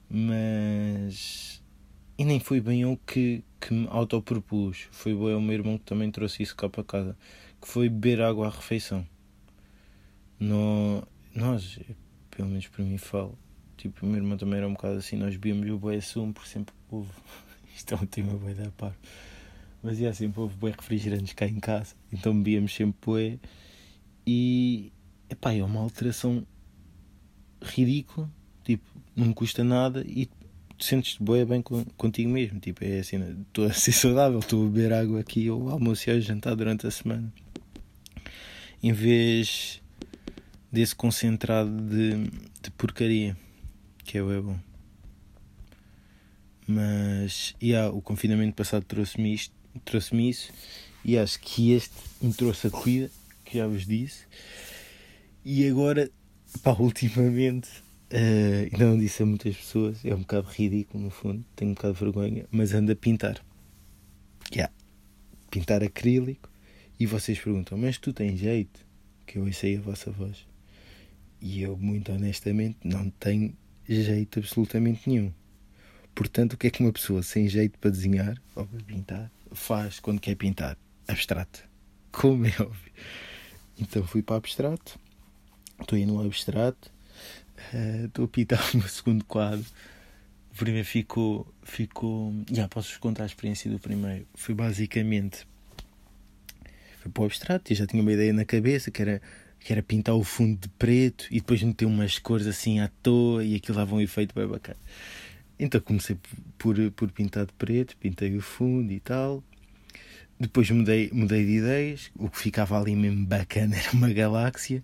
mas. 0.07 1.63
E 2.15 2.23
nem 2.23 2.39
foi 2.39 2.61
bem 2.61 2.83
eu 2.83 2.99
que, 3.07 3.43
que 3.59 3.73
me 3.73 3.87
autopropus. 3.89 4.87
Foi 4.91 5.15
bem 5.15 5.33
o 5.33 5.41
meu 5.41 5.53
irmão 5.53 5.79
que 5.79 5.85
também 5.85 6.11
trouxe 6.11 6.43
isso 6.43 6.55
cá 6.55 6.69
para 6.69 6.83
casa. 6.83 7.17
Que 7.59 7.67
foi 7.67 7.89
beber 7.89 8.21
água 8.21 8.45
à 8.45 8.49
refeição. 8.51 9.03
No, 10.39 11.03
nós, 11.33 11.79
pelo 12.35 12.49
menos 12.49 12.67
para 12.67 12.83
mim 12.83 12.97
falo. 12.97 13.37
Tipo, 13.77 14.05
o 14.05 14.09
meu 14.09 14.17
irmão 14.17 14.37
também 14.37 14.57
era 14.57 14.67
um 14.67 14.73
bocado 14.73 14.95
assim. 14.95 15.17
Nós 15.17 15.35
bebíamos 15.35 15.69
o 15.69 15.77
boi 15.77 15.99
sumo 16.01 16.33
porque 16.33 16.49
sempre 16.49 16.73
houve. 16.89 17.09
Isto 17.75 17.95
é 17.95 17.97
um 17.97 18.05
tema 18.05 18.33
boi 18.33 18.53
da 18.53 18.69
par. 18.71 18.95
Mas 19.81 19.99
ia 19.99 20.13
sempre 20.13 20.39
houve 20.39 20.55
boi 20.55 20.71
refrigerantes 20.71 21.33
cá 21.33 21.47
em 21.47 21.59
casa. 21.59 21.95
Então 22.11 22.35
bebíamos 22.35 22.73
sempre 22.73 22.95
boi. 23.05 23.39
E. 24.25 24.91
Epá, 25.29 25.53
é 25.53 25.63
uma 25.63 25.81
alteração 25.81 26.45
ridícula. 27.61 28.29
Tipo, 28.63 28.85
não 29.15 29.27
me 29.27 29.33
custa 29.33 29.63
nada 29.63 30.03
e 30.07 30.25
tu 30.25 30.85
sentes-te 30.85 31.21
boa 31.21 31.45
bem 31.45 31.61
contigo 31.97 32.29
mesmo. 32.29 32.59
Tipo, 32.59 32.83
é 32.83 32.99
assim, 32.99 33.17
estou 33.41 33.65
a 33.65 33.73
ser 33.73 33.91
saudável, 33.91 34.39
estou 34.39 34.65
a 34.65 34.69
beber 34.69 34.93
água 34.93 35.19
aqui 35.19 35.49
ou 35.49 35.69
almoço 35.69 36.09
e 36.09 36.21
jantar 36.21 36.55
durante 36.55 36.87
a 36.87 36.91
semana. 36.91 37.31
Em 38.81 38.91
vez 38.91 39.82
desse 40.73 40.95
concentrado 40.95 41.69
de, 41.69 42.31
de 42.61 42.71
porcaria, 42.71 43.37
que 44.03 44.17
é 44.17 44.23
o 44.23 44.31
é 44.31 44.41
bom. 44.41 44.59
Mas 46.67 47.55
yeah, 47.61 47.93
o 47.93 48.01
confinamento 48.01 48.55
passado 48.55 48.83
trouxe-me 48.83 49.35
isto, 49.35 49.53
trouxe-me 49.85 50.27
isso 50.27 50.51
e 51.05 51.15
acho 51.15 51.39
que 51.39 51.73
este 51.73 51.93
me 52.19 52.33
trouxe 52.33 52.65
a 52.67 52.71
corrida, 52.71 53.11
que 53.45 53.59
já 53.59 53.67
vos 53.67 53.85
disse. 53.85 54.25
E 55.45 55.67
agora, 55.67 56.09
pá, 56.63 56.71
ultimamente 56.79 57.69
Uh, 58.13 58.69
não 58.77 58.95
disse 58.95 59.23
a 59.23 59.25
muitas 59.25 59.57
pessoas, 59.57 60.05
é 60.05 60.13
um 60.13 60.19
bocado 60.19 60.47
ridículo 60.47 61.03
no 61.03 61.09
fundo, 61.09 61.43
tenho 61.55 61.71
um 61.71 61.73
bocado 61.73 61.95
de 61.95 61.99
vergonha, 61.99 62.45
mas 62.51 62.71
ando 62.71 62.91
a 62.91 62.95
pintar. 62.95 63.43
Yeah. 64.53 64.71
Pintar 65.49 65.83
acrílico. 65.83 66.47
E 66.99 67.07
vocês 67.07 67.39
perguntam, 67.39 67.75
mas 67.75 67.97
tu 67.97 68.13
tens 68.13 68.39
jeito? 68.39 68.85
Que 69.25 69.39
eu 69.39 69.45
ouço 69.45 69.65
a 69.65 69.81
vossa 69.81 70.11
voz. 70.11 70.45
E 71.45 71.61
eu, 71.61 71.75
muito 71.75 72.09
honestamente, 72.13 72.77
não 72.85 73.09
tenho 73.09 73.53
jeito 73.85 74.39
absolutamente 74.39 75.09
nenhum. 75.09 75.33
Portanto, 76.15 76.53
o 76.53 76.57
que 76.57 76.67
é 76.67 76.69
que 76.69 76.81
uma 76.81 76.93
pessoa 76.93 77.21
sem 77.21 77.49
jeito 77.49 77.77
para 77.79 77.91
desenhar 77.91 78.41
ou 78.55 78.65
para 78.65 78.81
pintar 78.81 79.31
faz 79.51 79.99
quando 79.99 80.21
quer 80.21 80.35
pintar? 80.35 80.77
Abstrato. 81.05 81.67
Como 82.13 82.45
é 82.45 82.53
óbvio. 82.61 82.93
Então 83.77 84.07
fui 84.07 84.23
para 84.23 84.37
abstrato. 84.37 84.97
Estou 85.81 85.97
aí 85.97 86.05
no 86.05 86.25
abstrato 86.25 86.89
eh, 87.73 88.05
estou 88.05 88.23
uh, 88.23 88.27
a 88.27 88.31
pintar 88.31 88.63
o 88.73 88.77
meu 88.77 88.87
segundo 88.87 89.25
quadro. 89.25 89.65
O 90.53 90.55
primeiro 90.55 90.87
ficou. 90.87 91.53
ficou 91.61 92.33
já 92.49 92.69
posso-vos 92.69 92.99
contar 92.99 93.23
a 93.23 93.25
experiência 93.25 93.69
do 93.69 93.79
primeiro. 93.79 94.25
Foi 94.33 94.55
basicamente. 94.55 95.45
Foi 97.01 97.11
para 97.11 97.23
o 97.23 97.25
abstrato 97.25 97.73
e 97.73 97.75
já 97.75 97.85
tinha 97.85 98.01
uma 98.01 98.13
ideia 98.13 98.31
na 98.31 98.45
cabeça 98.45 98.89
que 98.89 99.01
era, 99.01 99.21
que 99.63 99.71
era 99.71 99.81
pintar 99.81 100.15
o 100.15 100.23
fundo 100.23 100.59
de 100.59 100.69
preto 100.69 101.27
e 101.31 101.35
depois 101.35 101.63
meter 101.63 101.85
umas 101.85 102.19
cores 102.19 102.45
assim 102.47 102.79
à 102.79 102.89
toa 103.01 103.43
e 103.43 103.55
aquilo 103.55 103.77
dava 103.77 103.95
um 103.95 104.01
efeito 104.01 104.35
bem 104.35 104.47
bacana. 104.47 104.79
Então 105.57 105.79
comecei 105.79 106.17
por, 106.57 106.75
por 106.91 107.11
pintar 107.11 107.45
de 107.45 107.53
preto, 107.53 107.95
pintei 107.97 108.35
o 108.35 108.41
fundo 108.41 108.91
e 108.91 108.99
tal. 108.99 109.43
Depois 110.39 110.69
mudei, 110.69 111.09
mudei 111.13 111.45
de 111.45 111.51
ideias. 111.53 112.11
O 112.15 112.29
que 112.29 112.37
ficava 112.37 112.77
ali 112.79 112.95
mesmo 112.95 113.25
bacana 113.25 113.75
era 113.79 113.91
uma 113.93 114.11
galáxia. 114.11 114.83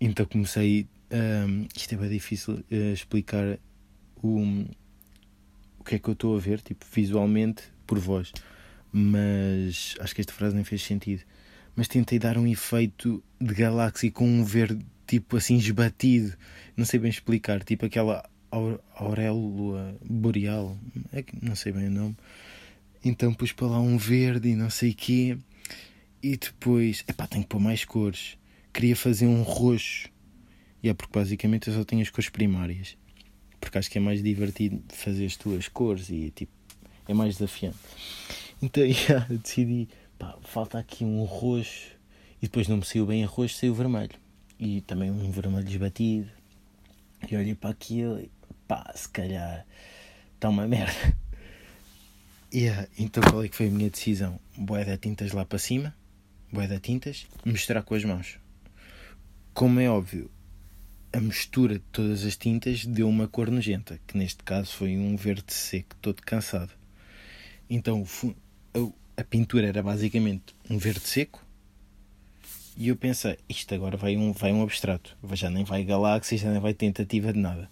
Então 0.00 0.24
comecei 0.24 0.88
um, 1.12 1.66
isto 1.74 1.94
é 1.94 1.98
bem 1.98 2.08
difícil 2.08 2.54
uh, 2.54 2.92
explicar 2.92 3.58
o, 4.22 4.38
o 5.78 5.84
que 5.84 5.96
é 5.96 5.98
que 5.98 6.08
eu 6.08 6.12
estou 6.12 6.36
a 6.36 6.40
ver, 6.40 6.60
tipo, 6.60 6.86
visualmente, 6.90 7.64
por 7.86 7.98
voz. 7.98 8.32
Mas 8.92 9.96
acho 10.00 10.14
que 10.14 10.20
esta 10.20 10.32
frase 10.32 10.54
nem 10.54 10.64
fez 10.64 10.82
sentido. 10.82 11.22
Mas 11.74 11.88
tentei 11.88 12.18
dar 12.18 12.36
um 12.36 12.46
efeito 12.46 13.22
de 13.40 13.54
galáxia 13.54 14.10
com 14.10 14.26
um 14.26 14.44
verde, 14.44 14.84
tipo 15.06 15.36
assim, 15.36 15.56
esbatido. 15.56 16.34
Não 16.76 16.84
sei 16.84 17.00
bem 17.00 17.10
explicar, 17.10 17.62
tipo 17.64 17.86
aquela 17.86 18.28
auréola 18.94 19.96
boreal, 20.04 20.76
é 21.12 21.22
que 21.22 21.32
não 21.44 21.54
sei 21.54 21.72
bem 21.72 21.86
o 21.86 21.90
nome. 21.90 22.16
Então 23.04 23.32
pus 23.32 23.52
para 23.52 23.68
lá 23.68 23.80
um 23.80 23.96
verde 23.96 24.48
e 24.50 24.56
não 24.56 24.70
sei 24.70 24.92
quê. 24.92 25.38
E 26.22 26.36
depois, 26.36 27.04
epá, 27.08 27.26
tenho 27.26 27.44
que 27.44 27.48
pôr 27.48 27.60
mais 27.60 27.84
cores. 27.84 28.36
Queria 28.72 28.94
fazer 28.94 29.26
um 29.26 29.42
roxo 29.42 30.08
e 30.82 30.88
é 30.88 30.94
porque 30.94 31.18
basicamente 31.18 31.68
eu 31.68 31.74
só 31.74 31.84
tenho 31.84 32.02
as 32.02 32.10
cores 32.10 32.28
primárias. 32.28 32.96
Porque 33.60 33.78
acho 33.78 33.90
que 33.90 33.98
é 33.98 34.00
mais 34.00 34.22
divertido 34.22 34.82
fazer 34.88 35.26
as 35.26 35.36
tuas 35.36 35.68
cores 35.68 36.08
e 36.10 36.30
tipo, 36.30 36.52
é 37.06 37.14
mais 37.14 37.34
desafiante. 37.36 37.78
Então 38.62 38.82
yeah, 38.84 39.26
decidi, 39.28 39.88
pá, 40.20 40.36
falta 40.42 40.78
aqui 40.78 41.02
um 41.02 41.24
roxo. 41.24 41.98
E 42.40 42.46
depois 42.46 42.68
não 42.68 42.76
me 42.76 42.84
saiu 42.84 43.06
bem 43.06 43.24
a 43.24 43.26
roxo, 43.26 43.56
saiu 43.56 43.74
vermelho. 43.74 44.14
E 44.58 44.82
também 44.82 45.10
um 45.10 45.30
vermelho 45.30 45.68
esbatido. 45.68 46.30
E 47.28 47.34
olhei 47.34 47.54
para 47.54 47.70
aquilo 47.70 48.20
e 48.20 48.30
pá, 48.68 48.92
se 48.94 49.08
calhar 49.08 49.66
está 50.34 50.50
uma 50.50 50.68
merda. 50.68 51.16
Yeah, 52.52 52.86
então 52.98 53.22
qual 53.22 53.42
é 53.42 53.48
que 53.48 53.56
foi 53.56 53.68
a 53.68 53.70
minha 53.70 53.90
decisão? 53.90 54.38
Boé 54.56 54.84
de 54.84 54.96
tintas 54.98 55.32
lá 55.32 55.44
para 55.44 55.58
cima, 55.58 55.94
boé 56.52 56.66
de 56.66 56.78
tintas, 56.78 57.26
misturar 57.44 57.82
com 57.82 57.94
as 57.94 58.04
mãos. 58.04 58.38
Como 59.54 59.80
é 59.80 59.88
óbvio, 59.88 60.30
a 61.12 61.20
mistura 61.20 61.74
de 61.74 61.84
todas 61.92 62.24
as 62.24 62.36
tintas 62.36 62.86
deu 62.86 63.08
uma 63.08 63.26
cor 63.26 63.50
nojenta, 63.50 64.00
que 64.06 64.16
neste 64.16 64.42
caso 64.44 64.72
foi 64.72 64.96
um 64.96 65.16
verde 65.16 65.52
seco, 65.52 65.96
todo 65.96 66.22
cansado. 66.22 66.72
Então 67.68 68.04
a 69.20 69.24
pintura 69.24 69.66
era 69.66 69.82
basicamente 69.82 70.54
um 70.68 70.78
verde 70.78 71.06
seco 71.06 71.44
e 72.76 72.88
eu 72.88 72.96
pensei, 72.96 73.36
isto 73.46 73.74
agora 73.74 73.96
vai 73.96 74.16
um, 74.16 74.32
vai 74.32 74.50
um 74.52 74.62
abstrato, 74.62 75.14
já 75.32 75.50
nem 75.50 75.62
vai 75.64 75.84
galáxia, 75.84 76.38
já 76.38 76.50
nem 76.50 76.60
vai 76.60 76.72
tentativa 76.72 77.30
de 77.30 77.38
nada. 77.38 77.70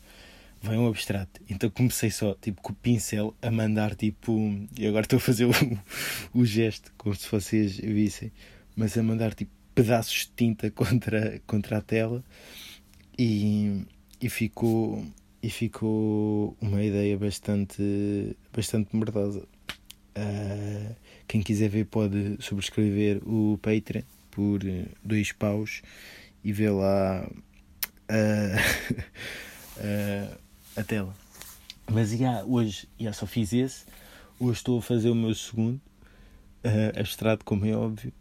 Vai 0.60 0.76
um 0.76 0.86
abstrato. 0.86 1.40
Então 1.48 1.70
comecei 1.70 2.10
só, 2.10 2.34
tipo, 2.34 2.60
com 2.60 2.72
o 2.72 2.76
pincel 2.76 3.34
a 3.40 3.50
mandar, 3.50 3.94
tipo, 3.94 4.36
e 4.76 4.86
agora 4.86 5.06
estou 5.06 5.16
a 5.16 5.20
fazer 5.20 5.46
o, 5.48 5.52
o 6.34 6.44
gesto, 6.44 6.92
como 6.98 7.14
se 7.14 7.26
vocês 7.30 7.76
vissem, 7.76 8.30
mas 8.76 8.98
a 8.98 9.02
mandar, 9.02 9.32
tipo, 9.32 9.50
pedaços 9.74 10.26
de 10.26 10.32
tinta 10.36 10.70
contra, 10.72 11.40
contra 11.46 11.78
a 11.78 11.80
tela 11.80 12.22
e, 13.18 13.86
e 14.20 14.28
ficou 14.28 15.02
e 15.42 15.48
ficou 15.48 16.56
uma 16.60 16.82
ideia 16.82 17.16
bastante 17.16 18.36
bastante 18.52 18.94
merdosa 18.94 19.46
uh, 20.18 20.96
quem 21.26 21.42
quiser 21.42 21.68
ver 21.68 21.86
pode 21.86 22.36
subscrever 22.40 23.20
o 23.26 23.58
Patreon 23.62 24.02
por 24.30 24.60
dois 25.04 25.32
paus 25.32 25.82
e 26.44 26.52
ver 26.52 26.70
lá 26.70 27.28
uh, 28.10 28.56
uh, 29.76 30.38
a 30.76 30.84
tela. 30.84 31.14
Mas 31.90 32.10
já, 32.10 32.44
hoje 32.44 32.88
já 32.98 33.12
só 33.12 33.26
fiz 33.26 33.52
esse. 33.52 33.84
Hoje 34.38 34.58
estou 34.58 34.78
a 34.78 34.82
fazer 34.82 35.10
o 35.10 35.14
meu 35.14 35.34
segundo. 35.34 35.80
Abstrato, 36.98 37.44
como 37.44 37.64
é 37.64 37.74
óbvio. 37.74 38.12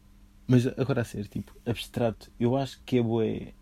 Mas 0.47 0.65
agora 0.65 1.01
a 1.01 1.03
ser, 1.03 1.27
tipo, 1.27 1.53
abstrato, 1.65 2.31
eu 2.39 2.55
acho 2.55 2.81
que 2.85 2.97
é 2.97 3.01
boé. 3.01 3.53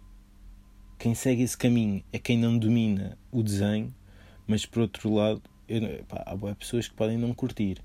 Quem 1.00 1.16
segue 1.16 1.42
esse 1.42 1.58
caminho 1.58 2.04
é 2.14 2.20
quem 2.20 2.38
não 2.38 2.58
domina 2.58 3.18
o 3.32 3.42
desenho, 3.42 3.94
mas 4.46 4.68
por 4.68 4.82
outro 4.82 5.12
lado, 5.12 5.42
eu, 5.68 5.82
pá, 6.06 6.22
há 6.26 6.36
boé 6.36 6.54
pessoas 6.54 6.88
que 6.88 6.94
podem 6.94 7.18
não 7.18 7.34
curtir. 7.34 7.82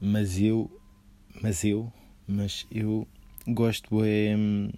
Mas 0.00 0.38
eu, 0.38 0.70
mas 1.42 1.62
eu, 1.62 1.92
mas 2.26 2.66
eu 2.70 3.06
gosto 3.46 4.02
hum, 4.02 4.70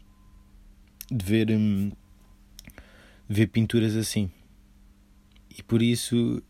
de 1.11 1.25
ver, 1.25 1.51
hum, 1.51 1.93
ver 3.29 3.47
pinturas 3.49 3.95
assim. 3.95 4.31
E 5.57 5.63
por 5.63 5.83
isso 5.83 6.43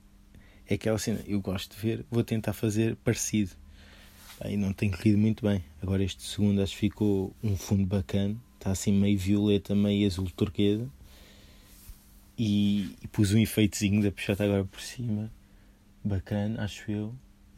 é 0.67 0.75
aquela 0.75 0.99
cena, 0.99 1.21
eu 1.27 1.41
gosto 1.41 1.77
de 1.77 1.83
ver, 1.83 2.07
vou 2.11 2.25
tentar 2.25 2.53
fazer 2.53 2.97
parecido. 2.97 3.51
Aí 4.41 4.57
não 4.57 4.73
tem 4.73 4.91
corrido 4.91 5.19
muito 5.19 5.45
bem. 5.47 5.63
Agora 5.83 6.03
este 6.03 6.23
segundo 6.23 6.63
acho 6.63 6.73
que 6.73 6.81
ficou 6.81 7.35
um 7.43 7.57
fundo 7.57 7.85
bacana, 7.87 8.37
está 8.55 8.71
assim 8.71 8.93
meio 8.93 9.19
violeta, 9.19 9.75
meio 9.75 10.07
azul 10.07 10.31
turquesa. 10.31 10.89
E, 12.39 12.97
e 13.03 13.09
pus 13.09 13.33
um 13.33 13.39
efeitozinho 13.39 14.03
da 14.03 14.11
puxada 14.11 14.45
agora 14.45 14.65
por 14.65 14.81
cima, 14.81 15.31
bacana, 16.03 16.63
acho 16.63 16.91
eu. 16.91 17.15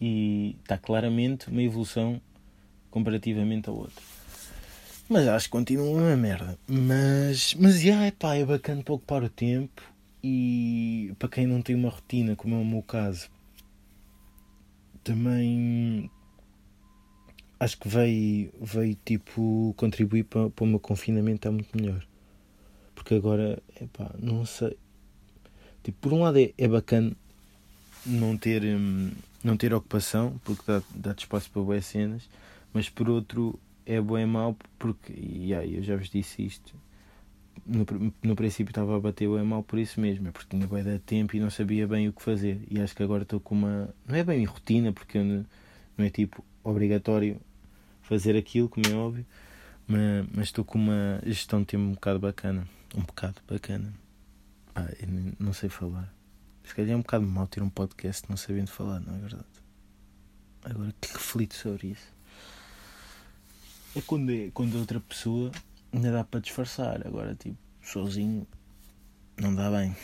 E 0.06 0.54
está 0.62 0.76
claramente 0.76 1.48
uma 1.48 1.62
evolução 1.62 2.20
comparativamente 2.90 3.70
ao 3.70 3.76
outro. 3.76 4.02
Mas 5.08 5.26
acho 5.26 5.46
que 5.46 5.52
continua 5.52 5.86
uma 5.86 6.14
merda. 6.14 6.58
Mas, 6.68 7.54
mas 7.54 7.80
já, 7.80 8.06
epá, 8.06 8.34
é 8.34 8.44
bacana 8.44 8.82
para 8.82 8.92
ocupar 8.92 9.22
o 9.24 9.30
tempo 9.30 9.82
e 10.22 11.14
para 11.18 11.30
quem 11.30 11.46
não 11.46 11.62
tem 11.62 11.74
uma 11.74 11.88
rotina, 11.88 12.36
como 12.36 12.54
é 12.54 12.58
o 12.58 12.64
meu 12.66 12.82
caso, 12.82 13.30
também 15.02 16.10
acho 17.58 17.78
que 17.78 17.88
veio, 17.88 18.52
veio 18.60 18.96
tipo 19.06 19.72
contribuir 19.74 20.24
para, 20.24 20.50
para 20.50 20.64
o 20.64 20.66
meu 20.66 20.78
confinamento 20.78 21.36
está 21.36 21.50
muito 21.50 21.74
melhor. 21.74 22.06
Porque 22.94 23.14
agora, 23.14 23.58
epá, 23.80 24.10
não 24.18 24.44
sei. 24.44 24.76
Tipo, 25.82 25.98
por 25.98 26.12
um 26.12 26.22
lado 26.22 26.38
é, 26.38 26.52
é 26.58 26.68
bacana 26.68 27.16
não 28.06 28.36
ter, 28.36 28.62
hum, 28.64 29.10
não 29.44 29.56
ter 29.56 29.74
ocupação, 29.74 30.40
porque 30.44 30.62
dá, 30.66 30.82
dá 30.94 31.12
espaço 31.12 31.50
para 31.50 31.62
boas 31.62 31.84
cenas, 31.86 32.28
mas 32.72 32.88
por 32.88 33.08
outro 33.08 33.58
é 33.86 34.00
bom 34.00 34.18
e 34.18 34.26
mau 34.26 34.56
porque, 34.78 35.12
e 35.12 35.54
aí 35.54 35.76
eu 35.76 35.82
já 35.82 35.96
vos 35.96 36.08
disse 36.08 36.44
isto, 36.44 36.74
no, 37.66 37.86
no 38.22 38.34
princípio 38.34 38.70
estava 38.70 38.96
a 38.96 39.00
bater 39.00 39.28
bem 39.28 39.44
mal 39.44 39.62
por 39.62 39.78
isso 39.78 40.00
mesmo, 40.00 40.28
é 40.28 40.30
porque 40.30 40.56
tinha 40.56 40.66
bem 40.66 40.82
de 40.82 40.98
tempo 40.98 41.36
e 41.36 41.40
não 41.40 41.50
sabia 41.50 41.86
bem 41.86 42.08
o 42.08 42.12
que 42.12 42.22
fazer. 42.22 42.60
E 42.70 42.80
acho 42.80 42.94
que 42.94 43.02
agora 43.02 43.22
estou 43.22 43.40
com 43.40 43.54
uma. 43.54 43.94
Não 44.06 44.16
é 44.16 44.24
bem 44.24 44.44
rotina, 44.44 44.92
porque 44.92 45.18
não, 45.18 45.46
não 45.96 46.04
é 46.04 46.10
tipo 46.10 46.44
obrigatório 46.62 47.40
fazer 48.02 48.36
aquilo, 48.36 48.68
como 48.68 48.86
é 48.86 48.94
óbvio, 48.94 49.26
mas, 49.86 50.26
mas 50.34 50.44
estou 50.46 50.64
com 50.64 50.78
uma 50.78 51.20
gestão 51.24 51.60
de 51.60 51.66
tempo 51.66 51.84
um 51.84 51.92
bocado 51.92 52.18
bacana. 52.18 52.66
Um 52.96 53.02
bocado 53.02 53.36
bacana. 53.48 53.92
Ah, 54.74 54.88
não 55.38 55.52
sei 55.52 55.68
falar. 55.68 56.13
Se 56.64 56.74
calhar 56.74 56.92
é 56.92 56.96
um 56.96 57.02
bocado 57.02 57.26
mal 57.26 57.46
ter 57.46 57.62
um 57.62 57.68
podcast 57.68 58.24
não 58.28 58.36
sabendo 58.36 58.70
falar, 58.70 59.00
não 59.00 59.14
é 59.14 59.18
verdade? 59.18 59.44
Agora 60.64 60.94
que 61.00 61.12
reflito 61.12 61.54
sobre 61.54 61.88
isso. 61.88 62.12
É 63.94 64.00
quando, 64.00 64.32
é 64.32 64.50
quando 64.52 64.76
outra 64.76 64.98
pessoa 64.98 65.52
ainda 65.92 66.10
dá 66.10 66.24
para 66.24 66.40
disfarçar. 66.40 67.06
Agora, 67.06 67.34
tipo, 67.34 67.56
sozinho 67.82 68.46
não 69.38 69.54
dá 69.54 69.70
bem. 69.70 69.94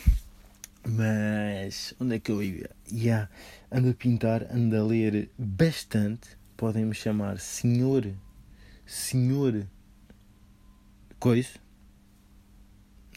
Mas 0.87 1.93
onde 1.99 2.15
é 2.15 2.19
que 2.19 2.31
eu 2.31 2.41
ia? 2.41 2.69
Yeah, 2.91 3.29
ando 3.71 3.89
a 3.89 3.93
pintar, 3.93 4.43
ando 4.53 4.77
a 4.77 4.83
ler 4.83 5.29
bastante. 5.37 6.37
Podem 6.55 6.85
me 6.85 6.93
chamar 6.93 7.39
senhor, 7.39 8.13
senhor, 8.85 9.65
coisa, 11.19 11.59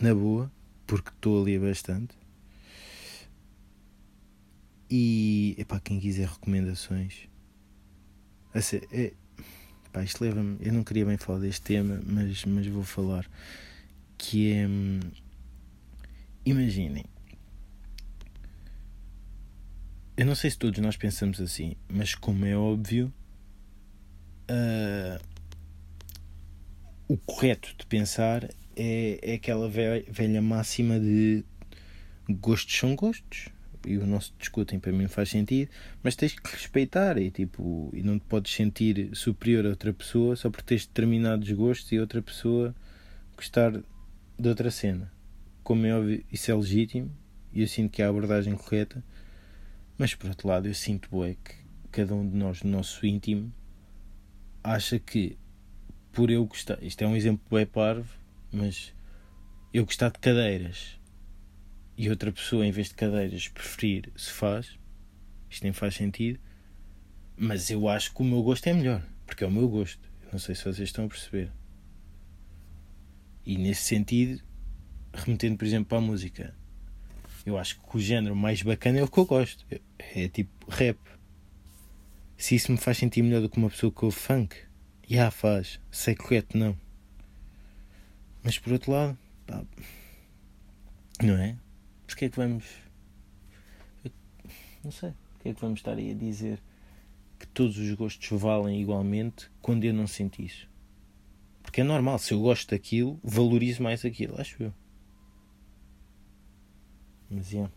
na 0.01 0.15
boa, 0.15 0.51
porque 0.87 1.11
estou 1.11 1.41
a 1.41 1.45
ler 1.45 1.61
bastante. 1.61 2.24
E, 4.91 5.55
epá, 5.59 5.81
quem 5.81 5.99
quiser 5.99 6.29
recomendações, 6.29 7.29
assim, 8.53 8.81
é, 8.93 9.13
Pá, 9.95 10.03
isto 10.03 10.25
leva-me. 10.25 10.59
Eu 10.61 10.73
não 10.73 10.83
queria 10.83 11.07
bem 11.07 11.17
falar 11.17 11.39
deste 11.39 11.63
tema, 11.63 12.03
mas, 12.05 12.45
mas 12.45 12.67
vou 12.67 12.83
falar. 12.83 13.31
Que 14.19 14.53
é. 14.53 14.67
Hum, 14.67 14.99
imaginem. 16.45 17.05
Eu 20.17 20.27
não 20.27 20.35
sei 20.35 20.51
se 20.51 20.59
todos 20.59 20.81
nós 20.81 20.97
pensamos 20.97 21.41
assim, 21.41 21.77
mas 21.89 22.17
como 22.17 22.45
é 22.45 22.57
óbvio, 22.57 23.13
uh, 24.51 25.25
o 27.07 27.17
correto 27.17 27.73
de 27.79 27.87
pensar 27.87 28.45
é, 28.77 29.21
é 29.23 29.35
aquela 29.35 29.69
velha, 29.69 30.05
velha 30.09 30.43
máxima 30.43 30.99
de 30.99 31.45
gostos 32.29 32.77
são 32.77 32.97
gostos 32.97 33.49
e 33.87 33.99
o 33.99 34.07
nosso 34.07 34.33
discutem 34.39 34.79
para 34.79 34.93
mim 34.93 35.09
faz 35.09 35.31
sentido, 35.31 35.71
mas 36.03 36.17
tens 36.17 36.39
que 36.39 36.51
respeitar 36.51 37.19
e 37.19 37.31
tipo, 37.31 37.91
e 37.93 38.03
não 38.03 38.19
te 38.19 38.25
podes 38.27 38.53
sentir 38.53 39.11
superior 39.15 39.67
a 39.67 39.71
outra 39.71 39.93
pessoa 39.93 40.37
só 40.37 40.51
por 40.51 40.63
teres 40.63 40.87
determinados 40.87 41.51
gostos 41.53 41.93
e 41.93 41.99
outra 41.99 42.23
pessoa 42.23 42.75
gostar 43.37 43.73
de 43.73 44.49
outra 44.49 44.71
cena. 44.71 45.13
Como 45.63 45.87
é 45.87 45.95
óbvio, 45.97 46.25
isso 46.33 46.51
é 46.51 46.55
legítimo 46.55 47.11
e 47.53 47.61
eu 47.61 47.69
sinto 47.69 47.91
que 47.91 48.03
é 48.03 48.05
a 48.05 48.09
abordagem 48.09 48.55
correta, 48.55 49.03
mas 49.97 50.15
por 50.15 50.29
outro 50.29 50.49
lado 50.49 50.67
eu 50.67 50.75
sinto 50.75 51.09
bué 51.11 51.37
que 51.43 51.55
cada 51.91 52.15
um 52.15 52.29
de 52.29 52.37
nós, 52.37 52.63
no 52.63 52.71
nosso 52.71 53.07
íntimo, 53.07 53.53
acha 54.63 54.99
que 54.99 55.39
por 56.13 56.31
eu 56.31 56.45
gostar, 56.45 56.83
isto 56.83 57.03
é 57.03 57.07
um 57.07 57.17
exemplo 57.17 57.45
bué 57.49 57.65
parvo, 57.65 58.09
mas 58.53 58.95
eu 59.73 59.85
gostar 59.85 60.11
de 60.11 60.19
cadeiras 60.19 60.99
e 61.97 62.11
outra 62.11 62.33
pessoa, 62.33 62.67
em 62.67 62.71
vez 62.71 62.89
de 62.89 62.95
cadeiras, 62.95 63.49
preferir 63.49 64.11
se 64.17 64.31
faz, 64.31 64.79
isto 65.49 65.63
nem 65.63 65.73
faz 65.73 65.95
sentido, 65.95 66.41
mas 67.37 67.71
eu 67.71 67.89
acho 67.89 68.13
que 68.13 68.21
o 68.23 68.25
meu 68.25 68.43
gosto 68.43 68.67
é 68.67 68.73
melhor, 68.73 69.03
porque 69.27 69.45
é 69.45 69.47
o 69.47 69.51
meu 69.51 69.69
gosto. 69.69 70.09
não 70.33 70.39
sei 70.39 70.55
se 70.55 70.65
vocês 70.65 70.89
estão 70.89 71.05
a 71.05 71.09
perceber. 71.09 71.51
E 73.47 73.57
nesse 73.59 73.83
sentido, 73.83 74.43
remetendo, 75.13 75.57
por 75.57 75.65
exemplo, 75.65 75.87
para 75.87 75.99
a 75.99 76.01
música, 76.01 76.55
eu 77.45 77.59
acho 77.59 77.81
que 77.81 77.97
o 77.97 78.01
género 78.01 78.35
mais 78.35 78.63
bacana 78.63 78.99
é 78.99 79.03
o 79.03 79.09
que 79.09 79.19
eu 79.19 79.27
gosto. 79.27 79.65
É 79.99 80.29
tipo 80.29 80.71
rap. 80.71 80.99
Se 82.37 82.55
isso 82.55 82.73
me 82.73 82.79
faz 82.79 82.99
sentir 82.99 83.23
melhor 83.23 83.43
do 83.43 83.49
que 83.49 83.59
uma 83.59 83.71
pessoa 83.71 83.93
que 83.93 84.05
ouve 84.05 84.17
funk, 84.17 84.57
já 85.09 85.31
faz. 85.31 85.79
Sei 85.91 86.15
correto, 86.15 86.57
não. 86.57 86.77
Mas 88.43 88.59
por 88.59 88.73
outro 88.73 88.93
lado, 88.93 89.19
pá, 89.47 89.65
não 91.23 91.37
é? 91.37 91.57
Porque 92.07 92.27
é 92.27 92.29
que 92.29 92.37
vamos. 92.37 92.65
Não 94.83 94.91
sei. 94.91 95.13
Porque 95.35 95.49
é 95.49 95.55
que 95.55 95.61
vamos 95.61 95.81
estar 95.81 95.97
aí 95.97 96.11
a 96.11 96.15
dizer 96.15 96.63
que 97.39 97.47
todos 97.49 97.79
os 97.79 97.93
gostos 97.93 98.29
valem 98.41 98.81
igualmente 98.81 99.51
quando 99.61 99.85
eu 99.85 99.93
não 99.93 100.07
sinto 100.07 100.41
isso? 100.41 100.69
Porque 101.63 101.81
é 101.81 101.85
normal, 101.85 102.19
se 102.19 102.33
eu 102.33 102.41
gosto 102.41 102.71
daquilo, 102.71 103.19
valorizo 103.23 103.83
mais 103.83 104.05
aquilo, 104.05 104.41
acho 104.41 104.63
eu. 104.63 104.75
Mas 107.31 107.53
é. 107.55 107.69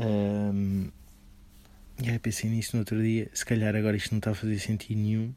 Um, 0.00 0.90
e 2.02 2.10
aí 2.10 2.18
pensei 2.18 2.48
nisto 2.48 2.74
no 2.74 2.80
outro 2.80 3.00
dia. 3.02 3.30
Se 3.32 3.44
calhar 3.44 3.74
agora 3.74 3.96
isto 3.96 4.10
não 4.12 4.18
está 4.18 4.30
a 4.30 4.34
fazer 4.34 4.58
sentido 4.58 4.98
nenhum. 4.98 5.32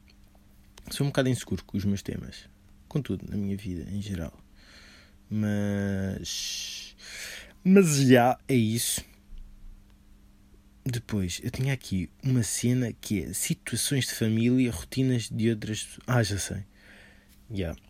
Sou 0.90 1.06
um 1.06 1.10
bocado 1.10 1.28
inseguro 1.28 1.64
com 1.64 1.76
os 1.76 1.84
meus 1.84 2.02
temas. 2.02 2.48
Com 2.88 3.00
tudo, 3.00 3.26
na 3.28 3.36
minha 3.36 3.56
vida, 3.56 3.88
em 3.90 4.00
geral. 4.02 4.32
Mas. 5.30 6.81
Mas 7.64 7.96
já 7.96 8.38
é 8.48 8.54
isso. 8.54 9.04
Depois, 10.84 11.40
eu 11.44 11.50
tinha 11.50 11.72
aqui 11.72 12.10
uma 12.24 12.42
cena 12.42 12.92
que 12.92 13.22
é 13.22 13.32
situações 13.32 14.06
de 14.06 14.14
família, 14.14 14.72
rotinas 14.72 15.28
de 15.30 15.50
outras. 15.50 15.98
Ah, 16.06 16.22
já 16.22 16.38
sei. 16.38 16.64
Já. 17.50 17.56
Yeah. 17.56 17.80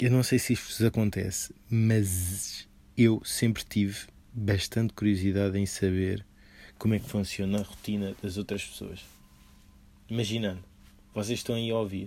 Eu 0.00 0.10
não 0.10 0.22
sei 0.22 0.38
se 0.38 0.54
isto 0.54 0.68
vos 0.68 0.82
acontece, 0.82 1.54
mas 1.68 2.66
eu 2.96 3.22
sempre 3.22 3.62
tive 3.62 4.06
bastante 4.32 4.94
curiosidade 4.94 5.58
em 5.58 5.66
saber 5.66 6.24
como 6.78 6.94
é 6.94 6.98
que 6.98 7.06
funciona 7.06 7.58
a 7.58 7.62
rotina 7.62 8.16
das 8.22 8.38
outras 8.38 8.64
pessoas. 8.64 9.04
Imaginando, 10.08 10.64
vocês 11.12 11.40
estão 11.40 11.54
aí 11.54 11.70
a 11.70 11.76
ouvir. 11.76 12.06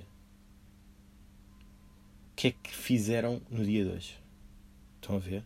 O 2.31 2.35
que 2.35 2.47
é 2.47 2.51
que 2.51 2.75
fizeram 2.75 3.39
no 3.51 3.63
dia 3.63 3.85
de 3.85 3.91
hoje? 3.91 4.17
Estão 4.99 5.17
a 5.17 5.19
ver? 5.19 5.43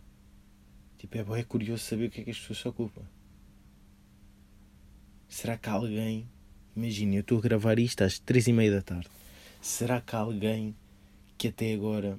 Tipo, 0.98 1.16
é, 1.16 1.40
é 1.40 1.44
curioso 1.44 1.84
saber 1.84 2.06
o 2.06 2.10
que 2.10 2.20
é 2.20 2.24
que 2.24 2.30
as 2.30 2.38
pessoas 2.38 2.58
se 2.58 2.68
ocupam. 2.68 3.02
Será 5.28 5.56
que 5.56 5.68
alguém. 5.68 6.28
Imagina, 6.74 7.16
eu 7.16 7.20
estou 7.20 7.38
a 7.38 7.40
gravar 7.40 7.78
isto 7.78 8.02
às 8.02 8.18
três 8.18 8.46
e 8.46 8.52
meia 8.52 8.70
da 8.70 8.82
tarde. 8.82 9.08
Será 9.60 10.00
que 10.00 10.14
alguém 10.14 10.74
que 11.36 11.48
até 11.48 11.72
agora 11.72 12.18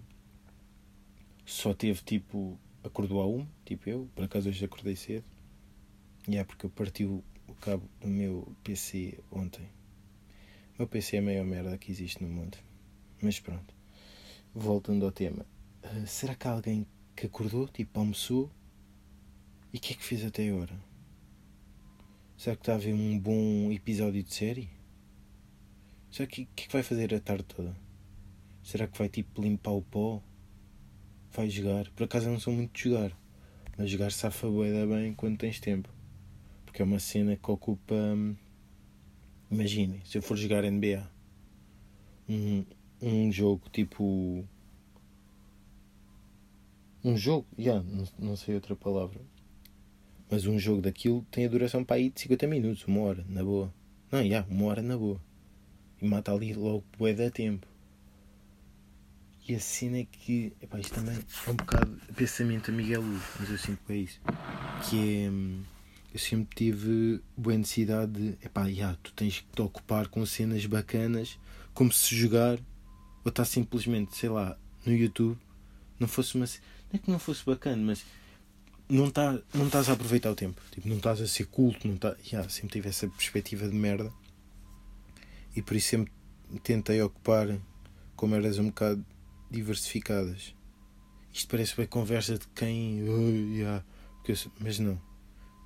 só 1.46 1.74
teve 1.74 2.02
tipo. 2.04 2.58
acordou 2.84 3.22
a 3.22 3.28
um, 3.28 3.46
tipo 3.66 3.90
eu, 3.90 4.10
por 4.16 4.24
acaso 4.24 4.50
hoje 4.50 4.64
acordei 4.64 4.96
cedo. 4.96 5.26
E 6.28 6.38
é 6.38 6.44
porque 6.44 6.66
eu 6.66 6.70
parti 6.70 7.06
o, 7.06 7.24
cabo 7.60 7.84
do 8.00 8.08
meu 8.08 8.56
PC 8.64 9.20
ontem. 9.32 9.66
O 10.76 10.80
meu 10.80 10.88
PC 10.88 11.18
é 11.18 11.20
a 11.20 11.24
maior 11.24 11.46
merda 11.46 11.78
que 11.78 11.92
existe 11.92 12.24
no 12.24 12.30
mundo. 12.30 12.58
Mas 13.22 13.40
pronto. 13.40 13.74
Voltando 14.54 15.06
ao 15.06 15.12
tema. 15.12 15.46
Uh, 15.84 16.08
será 16.08 16.36
que 16.36 16.48
alguém 16.48 16.86
que 17.16 17.26
acordou, 17.26 17.68
tipo 17.68 18.00
almoçou? 18.00 18.50
E 19.72 19.78
o 19.78 19.80
que 19.80 19.94
é 19.94 19.96
que 19.96 20.04
fez 20.04 20.26
até 20.26 20.50
agora? 20.50 20.74
Será 22.36 22.56
que 22.56 22.62
está 22.64 22.74
a 22.74 22.78
ver 22.78 22.94
um 22.94 23.20
bom 23.20 23.72
episódio 23.72 24.24
de 24.24 24.34
série? 24.34 24.70
Será 26.12 26.28
que 26.28 26.44
o 26.44 26.48
que 26.56 26.64
é 26.64 26.68
que 26.68 26.74
vai 26.74 26.82
fazer 26.82 27.14
a 27.14 27.20
tarde 27.20 27.44
toda? 27.44 27.76
Será 28.64 28.88
que 28.88 28.98
vai 28.98 29.10
tipo 29.10 29.42
limpar 29.42 29.72
o 29.72 29.82
pó? 29.84 30.24
Vai 31.32 31.50
jogar? 31.50 31.88
Por 31.92 32.06
acaso 32.06 32.28
eu 32.28 32.32
não 32.32 32.40
sou 32.40 32.52
muito 32.52 32.74
de 32.74 32.90
jogar. 32.90 33.16
Mas 33.78 33.92
jogar 33.92 34.12
safa 34.12 34.50
boeda 34.50 34.88
bem 34.88 35.14
quando 35.14 35.38
tens 35.38 35.60
tempo. 35.60 35.88
Porque 36.66 36.82
é 36.82 36.86
uma 36.86 37.00
cena 37.00 37.36
que 37.36 37.52
ocupa. 37.52 37.94
Hum, 37.94 38.36
imaginem, 39.52 40.02
se 40.04 40.18
eu 40.18 40.22
for 40.24 40.36
jogar 40.36 40.64
NBA, 40.64 41.08
um, 42.28 42.66
um 43.02 43.32
jogo 43.32 43.70
tipo. 43.72 44.44
Um 47.04 47.16
jogo, 47.16 47.46
já, 47.58 47.74
yeah, 47.74 47.90
não, 47.90 48.06
não 48.18 48.36
sei 48.36 48.56
outra 48.56 48.76
palavra. 48.76 49.22
Mas 50.30 50.46
um 50.46 50.60
jogo 50.60 50.82
daquilo 50.82 51.26
tem 51.32 51.46
a 51.46 51.50
duração 51.50 51.84
para 51.84 51.98
aí 51.98 52.10
de 52.10 52.22
50 52.22 52.48
minutos, 52.48 52.86
uma 52.86 53.02
hora, 53.02 53.26
na 53.28 53.44
boa. 53.44 53.74
Não, 54.12 54.20
já, 54.20 54.26
yeah, 54.26 54.48
uma 54.50 54.66
hora 54.66 54.82
na 54.82 54.98
boa. 54.98 55.20
E 56.02 56.08
mata 56.08 56.32
ali 56.32 56.54
logo 56.54 56.84
bué 56.98 57.14
da 57.14 57.30
tempo. 57.30 57.68
E 59.48 59.56
a 59.56 59.60
cena 59.60 59.98
é 59.98 60.06
que. 60.06 60.54
Epá, 60.62 60.80
isto 60.80 60.94
também 60.94 61.16
é 61.16 61.50
um 61.50 61.56
bocado 61.56 62.00
pensamento 62.16 62.70
a 62.70 62.74
Miguel 62.74 63.02
Luz, 63.02 63.24
mas 63.40 63.50
eu 63.50 63.58
sinto 63.58 63.80
que 63.86 63.94
é 63.94 63.96
isso. 63.96 64.20
Que 64.88 65.26
é. 65.26 65.30
Hum, 65.30 65.64
eu 66.14 66.20
sempre 66.20 66.56
tive 66.56 67.22
boa 67.36 67.58
necessidade 67.58 68.12
de. 68.12 68.46
Epá, 68.46 68.68
yeah, 68.68 68.98
tu 69.02 69.12
tens 69.14 69.40
que 69.42 69.48
te 69.48 69.62
ocupar 69.62 70.08
com 70.08 70.24
cenas 70.26 70.66
bacanas, 70.66 71.40
como 71.74 71.92
se 71.92 72.16
jogar 72.16 72.60
ou 73.26 73.30
estar 73.30 73.46
simplesmente, 73.46 74.16
sei 74.16 74.30
lá, 74.30 74.58
no 74.86 74.94
YouTube 74.94 75.38
não 76.00 76.08
fosse 76.08 76.36
uma. 76.36 76.46
Não 76.46 76.94
é 76.94 76.98
que 76.98 77.12
não 77.12 77.20
fosse 77.20 77.46
bacana, 77.46 77.82
mas 77.84 78.06
não, 78.90 79.12
tá, 79.12 79.40
não 79.54 79.68
estás 79.68 79.88
a 79.88 79.94
aproveitar 79.94 80.32
o 80.32 80.36
tempo. 80.36 80.60
Tipo, 80.72 80.90
não 80.90 80.98
estás 80.98 81.22
a 81.22 81.28
ser 81.28 81.46
culto, 81.46 81.88
não 81.88 81.96
tá, 81.96 82.16
yeah, 82.26 82.48
sempre 82.50 82.74
tive 82.74 82.90
essa 82.90 83.08
perspectiva 83.08 83.68
de 83.68 83.76
merda. 83.76 84.12
E 85.56 85.62
por 85.62 85.76
isso 85.76 85.90
sempre 85.90 86.12
tentei 86.64 87.02
ocupar 87.02 87.48
com 88.16 88.28
merdas 88.28 88.58
um 88.58 88.68
bocado 88.68 89.06
diversificadas. 89.50 90.56
Isto 91.32 91.50
parece 91.50 91.76
bem 91.76 91.86
conversa 91.86 92.38
de 92.38 92.48
quem. 92.56 93.08
Oh, 93.08 93.30
yeah, 93.56 93.84
eu, 94.28 94.36
mas 94.60 94.80
não. 94.80 95.00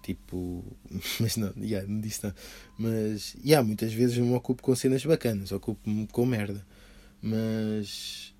Tipo, 0.03 0.63
mas 1.19 1.37
não, 1.37 1.53
yeah, 1.57 1.87
não 1.87 2.01
disse 2.01 2.23
nada. 2.23 2.35
Mas, 2.77 3.35
yeah, 3.43 3.65
muitas 3.65 3.93
vezes 3.93 4.17
me 4.17 4.33
ocupo 4.33 4.61
com 4.61 4.75
cenas 4.75 5.05
bacanas, 5.05 5.51
ocupo-me 5.51 6.07
com 6.07 6.25
merda. 6.25 6.65
Mas, 7.21 8.35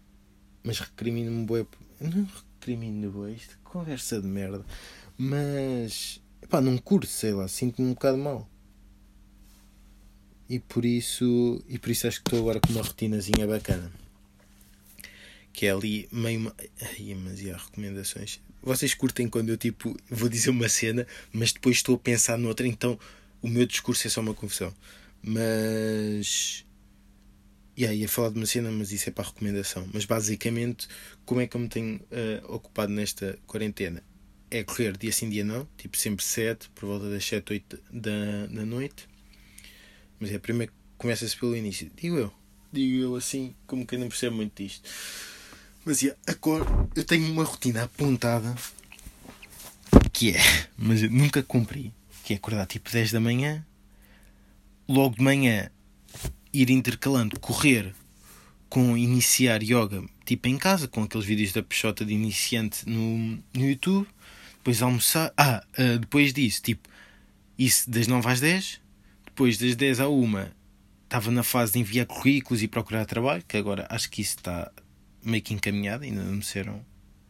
mas 0.62 0.80
recrimino-me 0.80 1.46
boi. 1.46 1.66
Não 2.02 2.28
recrimino 2.64 3.12
boi, 3.12 3.34
isto 3.34 3.58
conversa 3.64 4.22
de 4.22 4.28
merda. 4.28 4.66
Mas, 5.18 6.22
pá, 6.50 6.62
não 6.62 6.78
curto, 6.78 7.08
sei 7.08 7.34
lá, 7.34 7.48
sinto-me 7.48 7.90
um 7.90 7.94
bocado 7.94 8.18
mal. 8.18 8.50
E 10.50 10.60
por 10.60 10.86
isso, 10.86 11.62
e 11.68 11.78
por 11.78 11.90
isso 11.90 12.08
acho 12.08 12.22
que 12.22 12.30
estou 12.30 12.40
agora 12.40 12.60
com 12.60 12.72
uma 12.72 12.82
rotinazinha 12.82 13.46
bacana. 13.46 13.92
Que 15.52 15.68
é 15.68 15.72
ali 15.72 16.08
meio. 16.12 16.54
Ai, 16.82 17.14
mas 17.16 17.42
e 17.42 17.52
há 17.52 17.58
recomendações 17.58 18.40
vocês 18.64 18.94
curtem 18.94 19.28
quando 19.28 19.50
eu 19.50 19.58
tipo 19.58 19.96
vou 20.10 20.30
dizer 20.30 20.50
uma 20.50 20.70
cena, 20.70 21.06
mas 21.34 21.52
depois 21.52 21.76
estou 21.76 21.96
a 21.96 22.00
pensar 22.00 22.38
noutra, 22.38 22.66
então 22.66 22.98
o 23.42 23.48
meu 23.48 23.66
discurso 23.66 24.08
é 24.08 24.10
só 24.10 24.22
uma 24.22 24.34
confusão. 24.34 24.74
Mas. 25.22 26.66
Yeah, 27.78 27.96
ia 27.96 28.08
falar 28.08 28.30
de 28.30 28.38
uma 28.38 28.46
cena, 28.46 28.70
mas 28.70 28.92
isso 28.92 29.10
é 29.10 29.12
para 29.12 29.26
recomendação. 29.26 29.90
Mas 29.92 30.06
basicamente, 30.06 30.88
como 31.26 31.42
é 31.42 31.48
que 31.48 31.58
eu 31.58 31.62
me 31.62 31.68
tenho 31.68 31.96
uh, 31.96 32.54
ocupado 32.54 32.92
nesta 32.92 33.38
quarentena? 33.48 34.04
É 34.52 34.64
correr 34.64 34.96
dia 34.96 35.12
sim, 35.12 35.28
dia 35.28 35.44
não, 35.44 35.68
tipo 35.76 35.98
sempre 35.98 36.24
7, 36.24 36.70
por 36.76 36.86
volta 36.86 37.10
das 37.10 37.26
7, 37.26 37.54
8 37.54 37.80
da, 37.92 38.46
da 38.52 38.66
noite. 38.66 39.10
Mas 40.20 40.32
é 40.32 40.38
primeiro 40.38 40.72
começa-se 40.98 41.36
pelo 41.36 41.56
início. 41.56 41.90
Digo 41.96 42.18
eu, 42.18 42.34
digo 42.72 43.04
eu 43.04 43.16
assim, 43.16 43.56
como 43.66 43.88
que 43.88 43.96
eu 43.96 44.00
não 44.00 44.08
percebo 44.08 44.36
muito 44.36 44.62
disto. 44.62 44.88
Mas 45.84 46.04
yeah, 46.04 46.20
agora 46.28 46.64
eu 46.96 47.04
tenho 47.04 47.26
uma 47.32 47.44
rotina 47.44 47.84
apontada 47.84 48.56
que 50.14 50.36
é, 50.36 50.40
mas 50.78 51.02
eu 51.02 51.10
nunca 51.10 51.42
cumpri, 51.42 51.92
que 52.24 52.34
é 52.34 52.36
acordar 52.36 52.68
tipo 52.68 52.92
10 52.92 53.12
da 53.12 53.20
manhã, 53.20 53.66
logo 54.88 55.16
de 55.16 55.24
manhã 55.24 55.72
ir 56.54 56.70
intercalando, 56.70 57.40
correr 57.40 57.94
com 58.70 58.98
iniciar 58.98 59.62
yoga 59.62 60.04
tipo 60.26 60.48
em 60.48 60.58
casa, 60.58 60.88
com 60.88 61.04
aqueles 61.04 61.26
vídeos 61.26 61.52
da 61.52 61.62
Peixota 61.62 62.06
de 62.06 62.14
iniciante 62.14 62.88
no, 62.88 63.38
no 63.54 63.70
YouTube, 63.70 64.08
depois 64.58 64.82
almoçar, 64.82 65.34
ah, 65.38 65.64
uh, 65.78 66.00
depois 66.00 66.34
disso, 66.34 66.62
tipo, 66.62 66.88
isso 67.58 67.90
das 67.90 68.08
9 68.08 68.28
às 68.30 68.40
10, 68.40 68.82
depois 69.26 69.58
das 69.58 69.76
10 69.76 70.00
à 70.00 70.10
1 70.10 70.48
estava 71.04 71.30
na 71.32 71.44
fase 71.44 71.74
de 71.74 71.80
enviar 71.80 72.06
currículos 72.06 72.64
e 72.64 72.68
procurar 72.68 73.06
trabalho, 73.06 73.44
que 73.48 73.58
agora 73.58 73.86
acho 73.90 74.10
que 74.10 74.22
isso 74.22 74.38
está 74.38 74.72
meio 75.22 75.44
que 75.44 75.54
encaminhado, 75.54 76.04
ainda 76.04 76.24
não 76.24 76.34
me 76.34 76.40
disseram, 76.40 76.84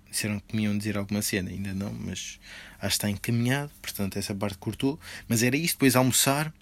disseram 0.10 0.40
que 0.40 0.56
me 0.56 0.64
iam 0.64 0.78
dizer 0.78 0.98
alguma 0.98 1.22
cena, 1.22 1.50
ainda 1.50 1.74
não, 1.74 1.92
mas 1.92 2.40
acho 2.80 2.80
que 2.80 2.88
está 2.88 3.10
encaminhado, 3.10 3.72
portanto 3.82 4.18
essa 4.18 4.34
parte 4.34 4.58
cortou. 4.58 5.00
Mas 5.28 5.44
era 5.44 5.58
isto, 5.58 5.76
depois 5.76 5.96
almoçar 5.96 6.54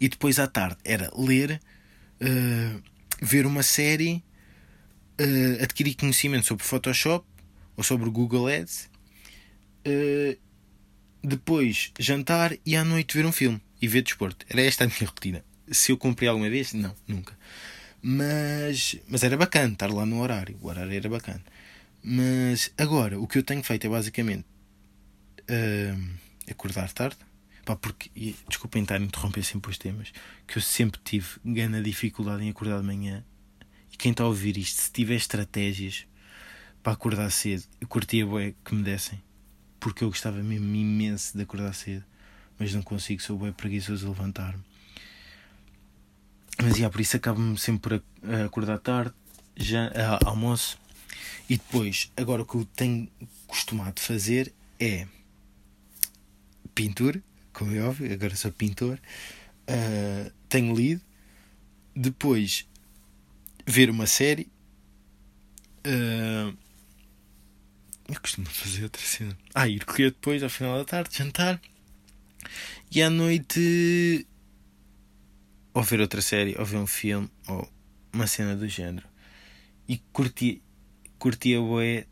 e 0.00 0.08
depois 0.08 0.38
à 0.38 0.46
tarde 0.46 0.78
era 0.84 1.10
ler, 1.16 1.60
uh, 2.20 2.82
ver 3.20 3.46
uma 3.46 3.62
série, 3.62 4.22
uh, 5.20 5.62
adquirir 5.62 5.94
conhecimento 5.94 6.46
sobre 6.46 6.64
Photoshop 6.64 7.26
ou 7.76 7.84
sobre 7.84 8.10
Google 8.10 8.48
Ads, 8.48 8.90
uh, 9.86 10.38
depois 11.22 11.92
jantar 11.98 12.56
e 12.66 12.76
à 12.76 12.84
noite 12.84 13.16
ver 13.16 13.26
um 13.26 13.32
filme 13.32 13.60
e 13.80 13.88
ver 13.88 14.02
desporto. 14.02 14.44
Era 14.48 14.62
esta 14.62 14.84
a 14.84 14.86
minha 14.86 15.06
rotina. 15.06 15.44
Se 15.70 15.92
eu 15.92 15.96
cumpri 15.96 16.26
alguma 16.26 16.50
vez? 16.50 16.72
Não, 16.72 16.94
nunca. 17.06 17.36
Mas, 18.02 18.96
mas 19.08 19.22
era 19.22 19.36
bacana 19.36 19.72
estar 19.72 19.90
lá 19.90 20.04
no 20.04 20.20
horário. 20.20 20.58
O 20.60 20.68
horário 20.68 20.92
era 20.92 21.08
bacana. 21.08 21.42
Mas 22.02 22.72
agora 22.76 23.18
o 23.18 23.26
que 23.28 23.38
eu 23.38 23.42
tenho 23.42 23.62
feito 23.62 23.86
é 23.86 23.90
basicamente 23.90 24.44
uh, 25.42 26.10
acordar 26.50 26.92
tarde. 26.92 27.18
Pá, 27.64 27.76
porque, 27.76 28.10
e, 28.16 28.36
desculpem 28.48 28.82
estar 28.82 28.96
a 28.96 29.00
interromper 29.00 29.44
sempre 29.44 29.70
os 29.70 29.78
temas, 29.78 30.12
que 30.46 30.58
eu 30.58 30.62
sempre 30.62 31.00
tive 31.04 31.28
grande 31.44 31.80
dificuldade 31.82 32.42
em 32.42 32.50
acordar 32.50 32.80
de 32.80 32.86
manhã. 32.86 33.24
E 33.92 33.96
quem 33.96 34.10
está 34.10 34.24
a 34.24 34.26
ouvir 34.26 34.56
isto, 34.56 34.80
se 34.80 34.90
tiver 34.90 35.14
estratégias 35.14 36.06
para 36.82 36.92
acordar 36.92 37.30
cedo, 37.30 37.64
eu 37.80 37.86
curtia 37.86 38.26
bué 38.26 38.54
que 38.64 38.74
me 38.74 38.82
dessem. 38.82 39.22
Porque 39.78 40.02
eu 40.02 40.08
gostava 40.08 40.42
mesmo 40.42 40.74
imenso 40.74 41.36
de 41.36 41.42
acordar 41.42 41.72
cedo. 41.72 42.04
Mas 42.58 42.74
não 42.74 42.82
consigo, 42.82 43.22
sou 43.22 43.38
bué 43.38 43.52
preguiçoso 43.52 44.04
de 44.04 44.10
levantar-me. 44.10 44.62
Mas 46.60 46.76
yeah, 46.76 46.90
por 46.90 47.00
isso 47.00 47.16
acabo-me 47.16 47.58
sempre 47.58 48.00
por 48.00 48.30
acordar 48.44 48.78
tarde, 48.78 49.14
já, 49.56 49.88
uh, 49.88 50.28
almoço. 50.28 50.78
E 51.48 51.56
depois, 51.56 52.10
agora 52.16 52.42
o 52.42 52.46
que 52.46 52.56
eu 52.56 52.64
tenho 52.64 53.08
costumado 53.46 54.00
fazer 54.00 54.52
é 54.78 55.06
pintura, 56.74 57.22
como 57.52 57.74
é 57.74 57.80
óbvio, 57.80 58.12
agora 58.12 58.34
sou 58.36 58.52
pintor. 58.52 58.98
Uh, 59.68 60.30
tenho 60.48 60.74
lido. 60.74 61.02
Depois, 61.94 62.66
ver 63.66 63.90
uma 63.90 64.06
série. 64.06 64.50
Uh, 65.86 66.56
eu 68.08 68.20
costumo 68.20 68.46
fazer 68.46 68.84
outra 68.84 69.02
cena. 69.02 69.36
Ah, 69.54 69.68
ir 69.68 69.84
correr 69.84 70.10
depois, 70.10 70.42
ao 70.42 70.50
final 70.50 70.78
da 70.78 70.84
tarde, 70.84 71.16
jantar. 71.16 71.60
E 72.90 73.02
à 73.02 73.08
noite. 73.08 74.26
Ou 75.74 75.82
ver 75.82 76.00
outra 76.00 76.20
série, 76.20 76.54
ou 76.58 76.64
ver 76.64 76.76
um 76.76 76.86
filme, 76.86 77.30
ou 77.48 77.66
uma 78.12 78.26
cena 78.26 78.54
do 78.54 78.68
género. 78.68 79.06
E 79.88 79.98
curti, 80.12 80.62
curti 81.18 81.54
a 81.54 81.60
boé 81.60 82.06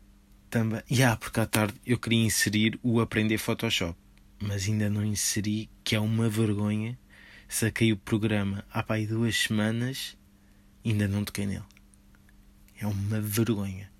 também. 0.49 0.81
E 0.89 1.03
ah, 1.03 1.15
porque 1.15 1.39
à 1.39 1.45
tarde 1.45 1.75
eu 1.85 1.99
queria 1.99 2.25
inserir 2.25 2.79
o 2.81 2.99
aprender 2.99 3.37
Photoshop. 3.37 3.95
Mas 4.41 4.67
ainda 4.67 4.89
não 4.89 5.05
inseri, 5.05 5.69
que 5.83 5.95
é 5.95 5.99
uma 5.99 6.27
vergonha. 6.27 6.97
Saquei 7.47 7.91
o 7.91 7.97
programa 7.97 8.65
há 8.71 8.81
pá, 8.81 8.97
duas 8.99 9.35
semanas 9.35 10.17
ainda 10.83 11.07
não 11.07 11.23
toquei 11.23 11.45
nele. 11.45 11.63
É 12.79 12.87
uma 12.87 13.21
vergonha. 13.21 13.91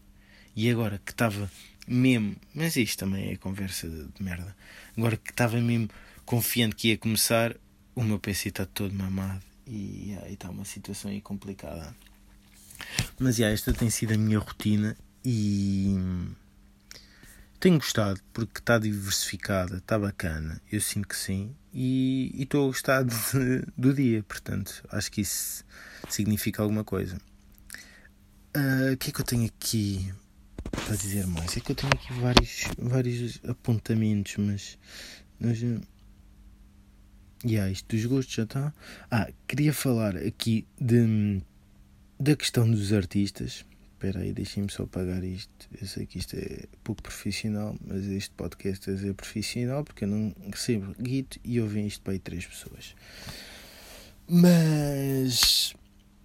E 0.55 0.69
agora 0.69 0.99
que 1.05 1.11
estava 1.11 1.49
mesmo. 1.87 2.35
Mas 2.53 2.75
isto 2.75 2.99
também 2.99 3.31
é 3.31 3.35
conversa 3.37 3.87
de, 3.87 4.07
de 4.07 4.23
merda. 4.23 4.55
Agora 4.97 5.17
que 5.17 5.31
estava 5.31 5.59
mesmo 5.59 5.89
confiante 6.25 6.75
que 6.75 6.89
ia 6.89 6.97
começar, 6.97 7.55
o 7.95 8.03
meu 8.03 8.19
PC 8.19 8.49
está 8.49 8.65
todo 8.65 8.93
mamado 8.93 9.43
e 9.67 10.17
está 10.29 10.49
uma 10.49 10.65
situação 10.65 11.11
aí 11.11 11.21
complicada. 11.21 11.95
Mas 13.19 13.37
yeah, 13.37 13.53
esta 13.53 13.73
tem 13.73 13.89
sido 13.89 14.13
a 14.13 14.17
minha 14.17 14.39
rotina 14.39 14.97
e 15.23 15.95
tenho 17.61 17.77
gostado 17.77 18.19
porque 18.33 18.59
está 18.59 18.79
diversificada, 18.79 19.77
está 19.77 19.97
bacana. 19.97 20.59
Eu 20.69 20.81
sinto 20.81 21.07
que 21.07 21.15
sim 21.15 21.55
e 21.71 22.33
estou 22.37 22.65
a 22.65 22.67
gostar 22.67 23.03
de, 23.03 23.63
do 23.77 23.93
dia, 23.93 24.23
portanto, 24.23 24.83
acho 24.91 25.11
que 25.11 25.21
isso 25.21 25.63
significa 26.09 26.63
alguma 26.63 26.83
coisa. 26.83 27.21
Ah, 28.53 28.89
o 28.89 28.93
uh, 28.93 28.97
que 28.97 29.11
é 29.11 29.13
que 29.13 29.21
eu 29.21 29.25
tenho 29.25 29.45
aqui 29.45 30.11
para 30.71 30.95
dizer 30.95 31.27
mais? 31.27 31.55
É 31.55 31.59
que 31.59 31.71
eu 31.71 31.75
tenho 31.75 31.93
aqui 31.93 32.11
vários, 32.13 32.63
vários 32.77 33.39
apontamentos, 33.47 34.35
mas. 34.37 34.79
mas 35.39 35.59
yeah, 37.45 37.71
isto 37.71 37.95
dos 37.95 38.05
gostos 38.07 38.33
já 38.33 38.43
está. 38.43 38.73
Ah, 39.09 39.29
queria 39.47 39.71
falar 39.71 40.17
aqui 40.17 40.65
de, 40.79 41.41
da 42.19 42.35
questão 42.35 42.69
dos 42.69 42.91
artistas. 42.91 43.63
Espera 44.01 44.21
aí, 44.21 44.33
deixem-me 44.33 44.67
só 44.71 44.81
apagar 44.81 45.23
isto. 45.23 45.69
Eu 45.79 45.85
sei 45.85 46.07
que 46.07 46.17
isto 46.17 46.35
é 46.35 46.63
pouco 46.83 47.03
profissional, 47.03 47.75
mas 47.85 48.03
este 48.07 48.31
podcast 48.31 48.89
é 48.89 49.13
profissional 49.13 49.83
porque 49.83 50.05
eu 50.05 50.07
não 50.07 50.33
recebo 50.51 50.95
guito 50.99 51.39
e 51.43 51.61
ouvem 51.61 51.85
isto 51.85 52.01
para 52.01 52.13
aí 52.13 52.17
três 52.17 52.43
pessoas. 52.43 52.95
Mas 54.27 55.75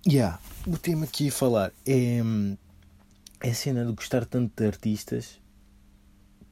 Yeah, 0.08 0.40
o 0.66 0.78
tema 0.78 1.06
que 1.06 1.24
ia 1.24 1.32
falar 1.32 1.70
é, 1.84 2.20
é 3.42 3.50
a 3.50 3.54
cena 3.54 3.84
de 3.84 3.92
gostar 3.92 4.24
tanto 4.24 4.54
de 4.56 4.66
artistas 4.66 5.38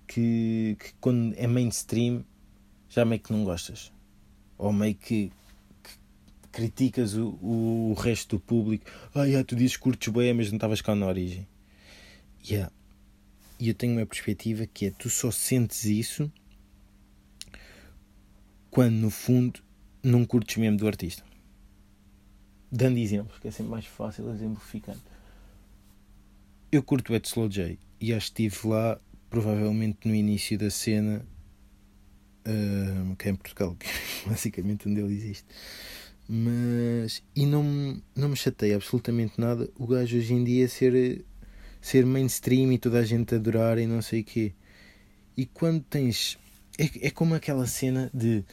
que, 0.07 0.77
que, 0.79 0.93
quando 1.01 1.35
é 1.39 1.47
mainstream 1.47 2.23
já 2.87 3.03
meio 3.07 3.23
que 3.23 3.33
não 3.33 3.45
gostas. 3.45 3.91
Ou 4.59 4.75
meio 4.75 4.95
que 4.95 5.33
criticas 6.55 7.14
o, 7.14 7.38
o 7.43 7.95
resto 7.95 8.37
do 8.37 8.40
público. 8.40 8.85
Ah, 9.14 9.25
yeah, 9.25 9.45
tu 9.45 9.57
dizes 9.57 9.77
curtes 9.77 10.12
bem, 10.12 10.33
mas 10.33 10.51
não 10.51 10.57
estavas 10.57 10.81
cá 10.81 10.95
na 10.95 11.07
origem. 11.07 11.47
Yeah. 12.49 12.73
E 13.59 13.69
eu 13.69 13.75
tenho 13.75 13.95
uma 13.95 14.07
perspectiva 14.07 14.67
que 14.67 14.87
é 14.87 14.90
tu 14.90 15.09
só 15.11 15.31
sentes 15.31 15.85
isso 15.85 16.31
quando 18.71 18.95
no 18.95 19.11
fundo 19.11 19.61
não 20.03 20.25
curtes 20.25 20.57
mesmo 20.57 20.77
do 20.77 20.87
artista 20.87 21.25
dando 22.75 22.99
exemplos, 22.99 23.38
que 23.38 23.47
é 23.47 23.51
sempre 23.53 23.71
mais 23.71 23.87
fácil 23.87 24.29
exemplificando. 24.31 25.01
Eu 26.73 26.83
curto 26.83 27.12
o 27.12 27.14
Ed 27.14 27.27
Slow 27.27 27.49
J 27.49 27.79
e 28.01 28.12
acho 28.12 28.33
que 28.33 28.43
estive 28.47 28.69
lá 28.69 29.01
provavelmente 29.31 30.09
no 30.09 30.14
início 30.14 30.59
da 30.59 30.69
cena 30.71 31.25
uh, 32.45 33.17
que 33.17 33.29
é 33.29 33.31
em 33.31 33.37
Portugal, 33.37 33.77
que 33.79 34.29
basicamente 34.29 34.88
onde 34.88 35.01
ele 35.01 35.14
existe. 35.14 35.47
Mas 36.29 37.23
e 37.37 37.45
não, 37.45 38.01
não 38.17 38.31
me 38.31 38.37
chateia 38.37 38.77
absolutamente 38.77 39.39
nada 39.39 39.69
o 39.77 39.87
gajo 39.87 40.17
hoje 40.17 40.33
em 40.33 40.43
dia 40.43 40.69
ser, 40.69 41.25
ser 41.81 42.07
mainstream 42.07 42.73
e 42.73 42.79
toda 42.79 42.99
a 42.99 43.05
gente 43.05 43.35
adorar 43.35 43.79
e 43.79 43.87
não 43.87 44.01
sei 44.01 44.21
o 44.21 44.25
quê. 44.25 44.53
E 45.37 45.45
quando 45.47 45.83
tens. 45.83 46.39
É, 46.79 47.09
é 47.09 47.11
como 47.11 47.35
aquela 47.35 47.67
cena 47.67 48.11
de 48.13 48.45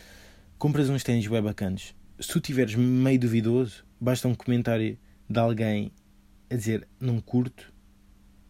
compras 0.58 0.90
uns 0.90 1.04
ténis 1.04 1.26
bem 1.26 1.42
bacanos. 1.42 1.96
Se 2.20 2.28
tu 2.28 2.38
estiveres 2.38 2.76
meio 2.76 3.20
duvidoso, 3.20 3.84
basta 4.00 4.28
um 4.28 4.36
comentário 4.36 4.98
de 5.28 5.40
alguém 5.40 5.92
a 6.50 6.56
dizer 6.56 6.88
não 7.00 7.20
curto, 7.20 7.74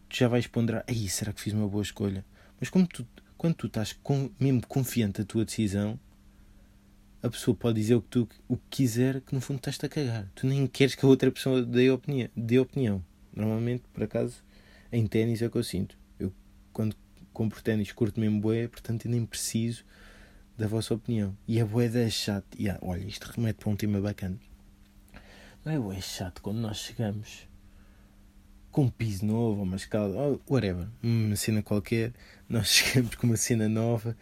tu 0.08 0.16
já 0.16 0.28
vais 0.28 0.46
ponderar, 0.46 0.84
aí 0.86 1.08
será 1.08 1.32
que 1.32 1.40
fiz 1.40 1.54
uma 1.54 1.68
boa 1.68 1.82
escolha? 1.82 2.24
Mas 2.60 2.68
como 2.68 2.86
tu, 2.86 3.06
quando 3.38 3.54
tu 3.54 3.66
estás 3.66 3.92
com, 4.02 4.30
mesmo 4.38 4.66
confiante 4.66 5.20
da 5.20 5.24
tua 5.24 5.44
decisão, 5.44 5.98
a 7.22 7.30
pessoa 7.30 7.56
pode 7.56 7.80
dizer 7.80 7.94
o 7.94 8.02
que 8.02 8.08
tu 8.08 8.28
o 8.48 8.56
que 8.56 8.62
quiser, 8.70 9.20
que 9.20 9.34
no 9.34 9.40
fundo 9.40 9.58
estás-te 9.58 9.86
a 9.86 9.88
cagar. 9.88 10.28
Tu 10.34 10.46
nem 10.46 10.66
queres 10.66 10.94
que 10.94 11.04
a 11.04 11.08
outra 11.08 11.30
pessoa 11.30 11.62
dê 11.62 11.90
opinião. 11.90 12.28
Dê 12.36 12.58
opinião. 12.58 13.02
Normalmente, 13.34 13.84
por 13.92 14.02
acaso, 14.02 14.42
em 14.90 15.06
ténis 15.06 15.40
é 15.40 15.46
o 15.46 15.50
que 15.50 15.56
eu 15.56 15.64
sinto. 15.64 15.96
Eu, 16.18 16.32
quando 16.72 16.96
compro 17.32 17.62
ténis, 17.62 17.92
curto 17.92 18.20
mesmo 18.20 18.40
boé, 18.40 18.66
portanto, 18.68 19.06
eu 19.06 19.10
nem 19.10 19.24
preciso 19.24 19.84
da 20.58 20.66
vossa 20.66 20.94
opinião. 20.94 21.36
E 21.46 21.60
a 21.60 21.64
boé 21.64 21.88
da 21.88 22.08
chato. 22.10 22.56
E, 22.58 22.66
olha, 22.82 23.04
isto 23.04 23.24
remete 23.24 23.60
para 23.60 23.70
um 23.70 23.76
tema 23.76 24.00
bacana. 24.00 24.38
Não 25.64 25.92
é, 25.92 25.96
é 25.96 26.00
chato 26.00 26.42
quando 26.42 26.58
nós 26.58 26.78
chegamos 26.78 27.46
com 28.72 28.84
um 28.84 28.90
piso 28.90 29.24
novo, 29.24 29.58
ou 29.58 29.64
uma 29.64 29.76
escada, 29.76 30.14
ou 30.14 30.40
whatever, 30.48 30.88
uma 31.02 31.36
cena 31.36 31.62
qualquer, 31.62 32.12
nós 32.48 32.68
chegamos 32.72 33.14
com 33.14 33.26
uma 33.26 33.36
cena 33.36 33.68
nova 33.68 34.16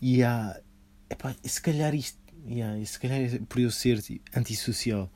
e 0.00 0.22
há. 0.22 0.60
Epá, 1.08 1.34
se 1.42 1.60
calhar 1.60 1.94
isto. 1.94 2.21
Yeah, 2.48 2.84
se 2.84 2.98
calhar 2.98 3.20
é 3.20 3.38
por 3.48 3.60
eu 3.60 3.70
ser 3.70 4.02
antissocial 4.34 5.10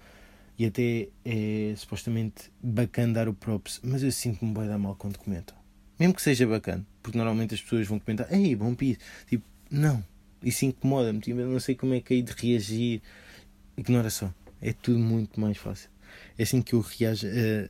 e 0.59 0.65
até 0.65 1.09
é 1.25 1.75
supostamente 1.77 2.51
bacana 2.63 3.15
dar 3.15 3.29
o 3.29 3.35
props, 3.35 3.81
mas 3.83 4.03
eu 4.03 4.13
sinto-me 4.13 4.55
bem 4.55 4.67
dar 4.67 4.79
mal 4.79 4.95
quando 4.95 5.19
comentam. 5.19 5.57
Mesmo 5.99 6.15
que 6.15 6.23
seja 6.23 6.47
bacana, 6.47 6.87
porque 7.03 7.17
normalmente 7.17 7.55
as 7.55 7.61
pessoas 7.61 7.87
vão 7.87 7.99
comentar, 7.99 8.33
ei, 8.33 8.55
bom 8.55 8.75
piso. 8.75 8.99
Tipo, 9.27 9.45
não, 9.71 10.05
isso 10.43 10.65
incomoda-me, 10.65 11.21
tipo, 11.21 11.41
eu 11.41 11.49
não 11.49 11.61
sei 11.61 11.75
como 11.75 11.95
é 11.95 12.01
que 12.01 12.15
é 12.15 12.21
de 12.21 12.33
reagir. 12.33 13.03
Ignora 13.77 14.11
só. 14.11 14.33
É 14.61 14.73
tudo 14.73 14.99
muito 14.99 15.41
mais 15.41 15.57
fácil. 15.57 15.91
É 16.39 16.43
assim 16.43 16.63
que 16.63 16.75
eu 16.75 16.81
reajo 16.81 17.27
a 17.27 17.69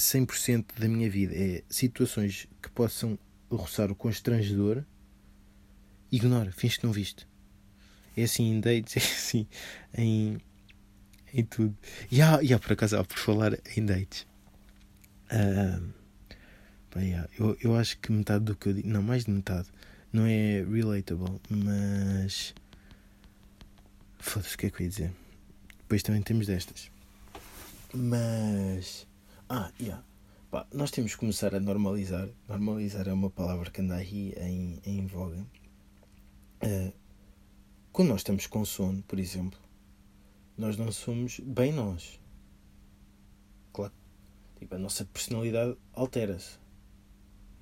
100% 0.00 0.78
da 0.78 0.88
minha 0.88 1.08
vida. 1.08 1.34
É 1.34 1.62
situações 1.68 2.48
que 2.62 2.70
possam 2.70 3.18
roçar 3.50 3.90
o 3.90 3.94
constrangedor, 3.94 4.84
ignora, 6.10 6.52
finge 6.52 6.78
que 6.78 6.84
não 6.84 6.92
viste. 6.92 7.26
É 8.18 8.24
assim 8.24 8.50
em 8.50 8.60
dates, 8.60 8.96
é 8.96 9.00
assim 9.00 9.46
em, 9.96 10.38
em 11.32 11.44
tudo. 11.44 11.76
E 12.10 12.20
há, 12.20 12.42
e 12.42 12.52
há 12.52 12.58
por 12.58 12.72
acaso, 12.72 12.96
há 12.96 13.04
por 13.04 13.16
falar 13.16 13.56
em 13.76 13.86
dates. 13.86 14.26
Uh, 15.30 15.92
bem, 16.94 17.14
eu, 17.38 17.56
eu 17.62 17.76
acho 17.76 17.96
que 17.98 18.10
metade 18.10 18.44
do 18.44 18.56
que 18.56 18.70
eu 18.70 18.72
digo, 18.72 18.88
não, 18.88 19.02
mais 19.02 19.24
de 19.24 19.30
metade, 19.30 19.68
não 20.12 20.26
é 20.26 20.64
relatable, 20.64 21.40
mas. 21.48 22.54
Foda-se, 24.18 24.56
o 24.56 24.58
que 24.58 24.66
é 24.66 24.70
que 24.70 24.82
eu 24.82 24.84
ia 24.84 24.90
dizer? 24.90 25.12
Depois 25.78 26.02
também 26.02 26.22
temos 26.22 26.48
destas. 26.48 26.90
Mas. 27.94 29.06
Ah, 29.48 29.70
yeah. 29.80 30.02
Pá, 30.50 30.66
nós 30.72 30.90
temos 30.90 31.12
que 31.12 31.20
começar 31.20 31.54
a 31.54 31.60
normalizar. 31.60 32.28
Normalizar 32.48 33.06
é 33.06 33.12
uma 33.12 33.30
palavra 33.30 33.70
que 33.70 33.80
anda 33.80 33.94
aí 33.94 34.34
em, 34.38 34.80
em 34.84 35.06
voga. 35.06 35.46
Uh, 36.64 36.92
quando 37.92 38.08
nós 38.08 38.20
estamos 38.20 38.46
com 38.46 38.64
sono, 38.64 39.02
por 39.02 39.18
exemplo, 39.18 39.58
nós 40.56 40.76
não 40.76 40.90
somos 40.92 41.40
bem 41.40 41.72
nós. 41.72 42.20
Claro. 43.72 43.92
Tipo, 44.58 44.74
a 44.74 44.78
nossa 44.78 45.04
personalidade 45.04 45.76
altera-se. 45.92 46.58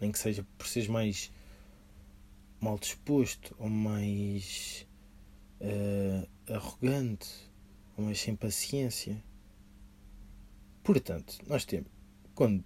Nem 0.01 0.13
que 0.13 0.19
seja 0.19 0.47
por 0.59 0.67
seres 0.67 0.89
mais 0.89 1.33
mal 2.61 2.79
disposto 2.79 3.55
ou 3.59 3.69
mais 3.69 4.87
uh, 5.61 6.53
arrogante 6.53 7.47
mas 7.97 8.21
sem 8.21 8.37
paciência. 8.37 9.23
Portanto, 10.83 11.39
nós 11.47 11.65
temos, 11.65 11.89
quando 12.35 12.63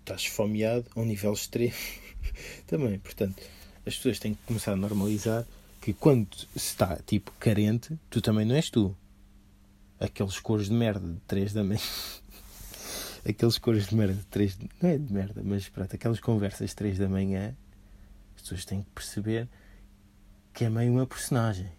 estás 0.00 0.22
esfomeado 0.22 0.90
a 0.94 1.00
um 1.00 1.04
nível 1.04 1.32
extremo, 1.32 1.74
também, 2.66 2.98
portanto, 2.98 3.42
as 3.86 3.96
pessoas 3.96 4.18
têm 4.18 4.34
que 4.34 4.42
começar 4.42 4.72
a 4.72 4.76
normalizar 4.76 5.46
que 5.80 5.92
quando 5.92 6.28
se 6.36 6.46
está 6.56 6.96
tipo 6.96 7.32
carente, 7.38 7.98
tu 8.10 8.20
também 8.20 8.44
não 8.44 8.54
és 8.54 8.70
tu. 8.70 8.96
Aqueles 10.00 10.38
cores 10.38 10.66
de 10.68 10.74
merda 10.74 11.06
de 11.06 11.20
3 11.20 11.52
da 11.52 11.64
manhã. 11.64 11.80
aqueles 13.28 13.58
coros 13.58 13.86
de 13.86 13.94
merda 13.94 14.14
de 14.14 14.24
3 14.26 14.58
não 14.80 14.90
é 14.90 14.98
de 14.98 15.12
merda, 15.12 15.42
mas 15.44 15.68
pronto, 15.68 15.94
aquelas 15.94 16.20
conversas 16.20 16.70
de 16.70 16.76
3 16.76 16.98
da 16.98 17.08
manhã, 17.08 17.54
as 18.36 18.42
pessoas 18.42 18.64
têm 18.64 18.82
que 18.82 18.90
perceber 18.90 19.48
que 20.52 20.64
é 20.64 20.70
meio 20.70 20.92
uma 20.92 21.06
personagem. 21.06 21.70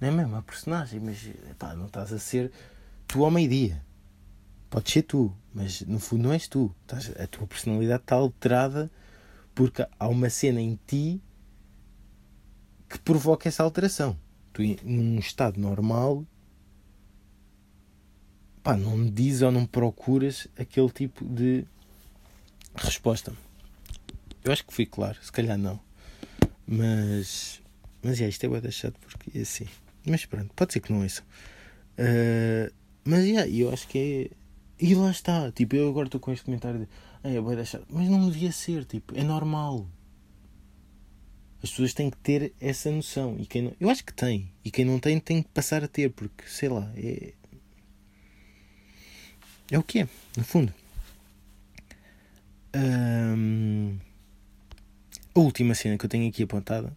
Não 0.00 0.08
é 0.08 0.10
mesmo 0.10 0.32
uma 0.32 0.42
personagem, 0.42 1.00
mas 1.00 1.18
pá, 1.58 1.74
não 1.74 1.86
estás 1.86 2.12
a 2.12 2.18
ser 2.18 2.50
tu 3.06 3.24
ao 3.24 3.30
meio-dia. 3.30 3.82
Podes 4.68 4.92
ser 4.92 5.02
tu, 5.02 5.34
mas 5.54 5.82
no 5.82 5.98
fundo 5.98 6.24
não 6.24 6.32
és 6.32 6.48
tu. 6.48 6.74
a 7.18 7.26
tua 7.26 7.46
personalidade 7.46 8.02
está 8.02 8.16
alterada 8.16 8.90
porque 9.54 9.86
há 9.98 10.08
uma 10.08 10.30
cena 10.30 10.60
em 10.60 10.78
ti 10.86 11.20
que 12.92 12.98
provoca 12.98 13.48
essa 13.48 13.62
alteração. 13.62 14.18
Tu, 14.52 14.62
num 14.84 15.18
estado 15.18 15.58
normal, 15.58 16.26
pá, 18.62 18.76
não 18.76 18.98
me 18.98 19.10
dizes 19.10 19.40
ou 19.40 19.50
não 19.50 19.64
procuras 19.64 20.46
aquele 20.58 20.90
tipo 20.90 21.24
de 21.24 21.64
resposta. 22.74 23.32
Eu 24.44 24.52
acho 24.52 24.66
que 24.66 24.74
fui 24.74 24.84
claro, 24.84 25.16
se 25.22 25.32
calhar 25.32 25.56
não. 25.56 25.80
Mas, 26.66 27.62
mas 28.02 28.20
é, 28.20 28.28
isto 28.28 28.44
é 28.44 28.48
bem 28.50 28.60
deixado 28.60 28.94
porque 29.00 29.38
é 29.38 29.40
assim. 29.40 29.66
Mas 30.06 30.26
pronto, 30.26 30.52
pode 30.54 30.74
ser 30.74 30.80
que 30.80 30.92
não 30.92 31.02
isso. 31.02 31.24
Uh, 31.98 32.70
mas 33.04 33.24
yeah, 33.24 33.50
eu 33.50 33.72
acho 33.72 33.88
que 33.88 34.30
é. 34.30 34.36
E 34.84 34.94
lá 34.94 35.10
está, 35.10 35.50
tipo, 35.50 35.76
eu 35.76 35.88
agora 35.88 36.08
estou 36.08 36.20
com 36.20 36.30
este 36.30 36.44
comentário 36.44 36.80
de. 36.80 36.88
Ah, 37.24 37.30
é 37.30 37.40
bem 37.40 37.56
deixado. 37.56 37.86
Mas 37.88 38.06
não 38.06 38.28
devia 38.28 38.52
ser, 38.52 38.84
tipo, 38.84 39.16
é 39.16 39.22
normal. 39.22 39.86
As 41.62 41.70
pessoas 41.70 41.94
têm 41.94 42.10
que 42.10 42.16
ter 42.16 42.52
essa 42.60 42.90
noção. 42.90 43.36
E 43.38 43.46
quem 43.46 43.62
não, 43.62 43.76
eu 43.80 43.88
acho 43.88 44.04
que 44.04 44.12
tem. 44.12 44.50
E 44.64 44.70
quem 44.70 44.84
não 44.84 44.98
tem, 44.98 45.20
tem 45.20 45.42
que 45.42 45.48
passar 45.50 45.84
a 45.84 45.88
ter, 45.88 46.10
porque 46.10 46.44
sei 46.46 46.68
lá, 46.68 46.90
é, 46.96 47.32
é 49.70 49.78
o 49.78 49.82
que 49.82 50.00
é, 50.00 50.08
no 50.36 50.44
fundo. 50.44 50.74
A 55.34 55.40
última 55.40 55.74
cena 55.74 55.96
que 55.96 56.04
eu 56.04 56.10
tenho 56.10 56.28
aqui 56.28 56.42
apontada, 56.42 56.96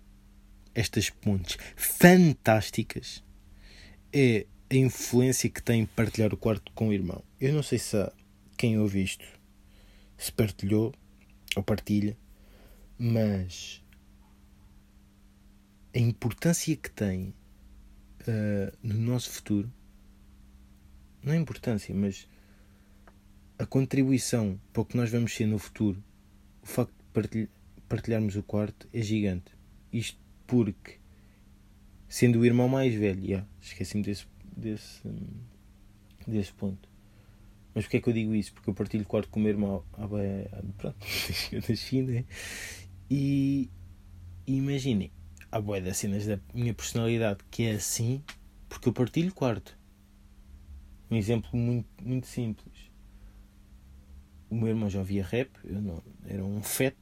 estas 0.74 1.10
pontes 1.10 1.58
fantásticas, 1.76 3.24
é 4.12 4.46
a 4.70 4.76
influência 4.76 5.50
que 5.50 5.62
tem 5.62 5.86
partilhar 5.86 6.34
o 6.34 6.38
quarto 6.38 6.72
com 6.74 6.90
o 6.90 6.94
irmão. 6.94 7.24
Eu 7.40 7.54
não 7.54 7.62
sei 7.62 7.78
se 7.78 7.96
há 7.98 8.12
quem 8.58 8.80
ouve 8.80 9.04
isto 9.04 9.26
se 10.18 10.32
partilhou 10.32 10.94
ou 11.56 11.64
partilha, 11.64 12.18
mas 12.98 13.82
a 15.96 16.00
importância 16.00 16.76
que 16.76 16.92
tem 16.92 17.34
uh, 18.28 18.78
no 18.84 19.00
nosso 19.00 19.30
futuro, 19.30 19.72
não 21.24 21.34
é 21.34 21.38
importância, 21.38 21.96
mas 21.96 22.28
a 23.58 23.66
contribuição 23.66 24.60
para 24.74 24.82
o 24.82 24.86
que 24.86 24.98
nós 24.98 25.10
vamos 25.10 25.34
ser 25.34 25.46
no 25.46 25.58
futuro, 25.58 26.04
o 26.62 26.66
facto 26.66 26.94
de 27.32 27.48
partilharmos 27.88 28.36
o 28.36 28.44
quarto 28.44 28.90
é 28.94 29.02
gigante. 29.02 29.54
Isto 29.94 30.20
porque, 30.46 30.98
sendo 32.10 32.40
o 32.40 32.46
irmão 32.46 32.68
mais 32.68 32.94
velho, 32.94 33.24
yeah, 33.24 33.48
esqueci-me 33.62 34.04
desse, 34.04 34.28
desse, 34.56 35.02
desse 36.28 36.52
ponto. 36.52 36.90
Mas 37.74 37.86
porquê 37.86 37.98
é 37.98 38.02
que 38.02 38.10
eu 38.10 38.14
digo 38.14 38.36
isso? 38.36 38.54
Porque 38.54 38.70
eu 38.70 38.74
partilho 38.74 39.04
o 39.04 39.08
quarto 39.08 39.30
com 39.30 39.40
o 39.40 39.44
meu 39.44 39.52
irmão 39.52 39.84
pronto, 40.78 40.98
eu 41.54 41.62
nasci, 41.70 42.02
né? 42.02 42.26
E 43.10 43.70
imaginem, 44.46 45.12
há 45.56 45.62
boé 45.62 45.80
das 45.82 45.98
cenas 45.98 46.26
da 46.26 46.40
minha 46.54 46.74
personalidade 46.74 47.40
que 47.50 47.64
é 47.64 47.72
assim 47.74 48.24
porque 48.68 48.90
eu 48.90 48.94
partilho 48.94 49.34
quarto. 49.34 49.78
Um 51.10 51.16
exemplo 51.16 51.58
muito, 51.58 51.88
muito 52.04 52.28
simples 52.28 52.86
o 54.50 54.56
meu 54.56 54.70
irmão 54.70 54.90
já 54.90 55.00
ouvia 55.00 55.24
rap, 55.24 55.50
eu 55.64 55.82
não, 55.82 56.02
era 56.26 56.44
um 56.44 56.62
feto, 56.62 56.98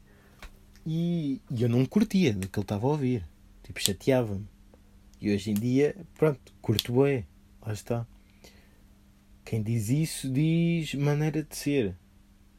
e, 0.85 1.41
e 1.51 1.63
eu 1.63 1.69
não 1.69 1.85
curtia 1.85 2.33
do 2.33 2.47
que 2.49 2.59
ele 2.59 2.63
estava 2.63 2.85
a 2.85 2.89
ouvir. 2.89 3.23
Tipo, 3.63 3.79
chateava-me. 3.81 4.45
E 5.21 5.33
hoje 5.33 5.51
em 5.51 5.53
dia, 5.53 5.95
pronto, 6.15 6.53
curto 6.61 7.01
bem. 7.01 7.25
Lá 7.65 7.71
está. 7.71 8.05
Quem 9.45 9.63
diz 9.63 9.89
isso 9.89 10.29
diz 10.29 10.93
maneira 10.95 11.43
de 11.43 11.55
ser. 11.55 11.95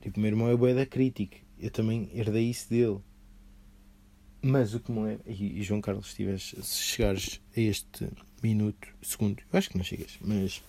Tipo, 0.00 0.18
o 0.18 0.20
meu 0.20 0.30
irmão 0.30 0.48
é 0.48 0.56
bué 0.56 0.72
da 0.72 0.86
crítica. 0.86 1.36
Eu 1.58 1.70
também 1.70 2.08
herdei 2.14 2.48
isso 2.48 2.70
dele. 2.70 3.00
Mas 4.46 4.74
o 4.74 4.80
que 4.80 4.92
não 4.92 5.06
é. 5.06 5.18
E, 5.26 5.58
e 5.58 5.62
João 5.62 5.80
Carlos, 5.80 6.10
se, 6.10 6.16
tiveres, 6.16 6.54
se 6.62 6.76
chegares 6.76 7.40
a 7.56 7.60
este 7.60 8.06
minuto, 8.42 8.88
segundo, 9.00 9.42
eu 9.50 9.58
acho 9.58 9.70
que 9.70 9.78
não 9.78 9.82
chegas, 9.82 10.18
mas 10.20 10.62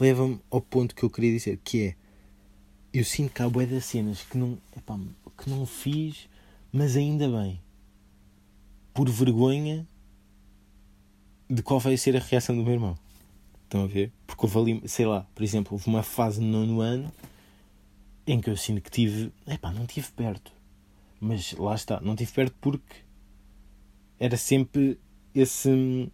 leva-me 0.00 0.40
ao 0.50 0.60
ponto 0.60 0.92
que 0.92 1.04
eu 1.04 1.10
queria 1.10 1.32
dizer, 1.32 1.60
que 1.62 1.86
é 1.86 1.96
eu 2.92 3.04
sinto 3.04 3.32
que 3.32 3.42
há 3.42 3.48
bué 3.48 3.64
das 3.64 3.84
cenas 3.84 4.22
que 4.22 4.36
não, 4.36 4.58
epá, 4.76 4.98
que 5.40 5.48
não 5.48 5.64
fiz, 5.64 6.28
mas 6.72 6.96
ainda 6.96 7.28
bem. 7.28 7.60
Por 8.92 9.08
vergonha 9.08 9.86
de 11.48 11.62
qual 11.62 11.78
vai 11.78 11.96
ser 11.96 12.16
a 12.16 12.20
reação 12.20 12.56
do 12.56 12.64
meu 12.64 12.72
irmão. 12.72 12.98
Estão 13.62 13.84
a 13.84 13.86
ver? 13.86 14.10
Porque 14.26 14.44
houve 14.44 14.58
ali, 14.58 14.88
sei 14.88 15.06
lá, 15.06 15.24
por 15.32 15.44
exemplo, 15.44 15.74
houve 15.74 15.86
uma 15.86 16.02
fase 16.02 16.40
no 16.40 16.66
nono 16.66 16.80
ano 16.80 17.12
em 18.26 18.40
que 18.40 18.50
eu 18.50 18.56
sinto 18.56 18.82
que 18.82 18.90
tive. 18.90 19.32
Epá, 19.46 19.70
não 19.70 19.86
tive 19.86 20.10
perto. 20.10 20.57
Mas 21.20 21.52
lá 21.52 21.74
está, 21.74 22.00
não 22.00 22.14
tive 22.14 22.32
perto 22.32 22.54
porque 22.60 22.96
era 24.18 24.36
sempre 24.36 24.98
esse. 25.34 26.10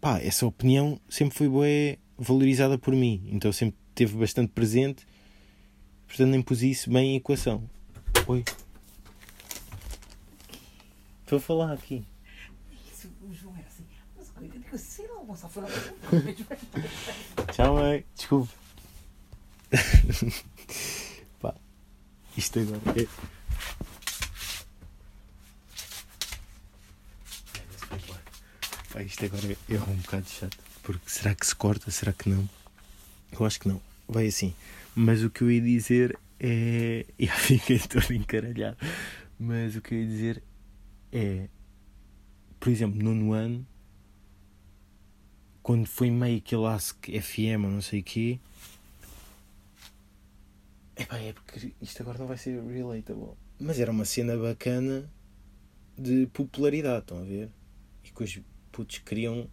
Pá, 0.00 0.18
essa 0.18 0.46
opinião 0.46 1.00
sempre 1.08 1.36
foi 1.36 1.48
boa 1.48 1.66
valorizada 2.18 2.78
por 2.78 2.94
mim. 2.94 3.22
Então 3.30 3.52
sempre 3.52 3.76
esteve 3.90 4.16
bastante 4.16 4.52
presente 4.52 5.06
Portanto, 6.10 6.30
nem 6.30 6.42
pus 6.42 6.60
isso 6.62 6.90
bem 6.90 7.12
em 7.12 7.16
equação. 7.16 7.70
Oi. 8.26 8.44
Estou 11.22 11.38
a 11.38 11.40
falar 11.40 11.72
aqui. 11.72 12.04
Isso, 12.92 13.08
o 13.22 13.32
João 13.32 13.54
era 13.56 13.68
assim. 13.68 13.84
Mas 14.16 14.28
eu 14.42 14.48
digo, 14.48 14.76
sei 14.76 15.06
lá, 15.06 15.20
o 15.20 15.24
Gonçalo 15.24 15.52
foi 15.52 15.62
lá 15.62 15.68
Tchau, 17.54 17.74
mãe. 17.74 18.04
Desculpe. 18.16 18.52
Pá, 21.38 21.54
isto 22.36 22.58
agora 22.58 22.80
é. 23.00 23.39
Pá, 28.92 29.02
isto 29.02 29.24
agora 29.24 29.56
é 29.68 29.74
um 29.74 29.96
bocado 29.96 30.28
chato. 30.28 30.58
Porque 30.82 31.08
será 31.08 31.34
que 31.34 31.46
se 31.46 31.54
corta? 31.54 31.90
Será 31.90 32.12
que 32.12 32.28
não? 32.28 32.48
Eu 33.30 33.46
acho 33.46 33.60
que 33.60 33.68
não. 33.68 33.80
Vai 34.08 34.26
assim. 34.26 34.52
Mas 34.94 35.22
o 35.22 35.30
que 35.30 35.42
eu 35.42 35.50
ia 35.50 35.60
dizer 35.60 36.18
é. 36.40 37.06
Já 37.18 37.34
fiquei 37.34 37.78
todo 37.78 38.12
encaralhado. 38.12 38.76
Mas 39.38 39.76
o 39.76 39.80
que 39.80 39.94
eu 39.94 40.00
ia 40.00 40.06
dizer 40.06 40.42
é. 41.12 41.48
Por 42.58 42.68
exemplo, 42.68 43.00
no 43.00 43.32
ano, 43.32 43.64
quando 45.62 45.86
foi 45.86 46.10
meio 46.10 46.38
aquele 46.38 46.66
Ask 46.66 47.06
FM 47.06 47.64
ou 47.64 47.70
não 47.70 47.80
sei 47.82 48.00
o 48.00 48.02
quê. 48.02 48.40
Epá, 50.96 51.16
é 51.18 51.32
porque 51.32 51.72
isto 51.80 52.02
agora 52.02 52.18
não 52.18 52.26
vai 52.26 52.36
ser 52.36 52.60
relatable. 52.62 53.34
Mas 53.58 53.78
era 53.78 53.90
uma 53.90 54.04
cena 54.04 54.36
bacana 54.36 55.08
de 55.96 56.26
popularidade, 56.26 57.02
estão 57.02 57.20
a 57.20 57.24
ver? 57.24 57.48
E 58.04 58.10
que 58.10 58.22
os 58.22 58.40
putos 58.80 58.98
queriam. 58.98 59.48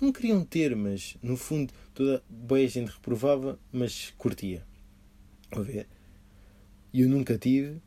Não 0.00 0.12
queriam 0.12 0.44
ter, 0.44 0.76
mas 0.76 1.16
no 1.20 1.36
fundo 1.36 1.72
toda 1.92 2.22
boa 2.28 2.64
gente 2.68 2.92
reprovava, 2.92 3.58
mas 3.72 4.14
curtia. 4.16 4.64
A 5.50 5.60
ver? 5.60 5.88
E 6.92 7.00
eu 7.00 7.08
nunca 7.08 7.36
tive 7.36 7.80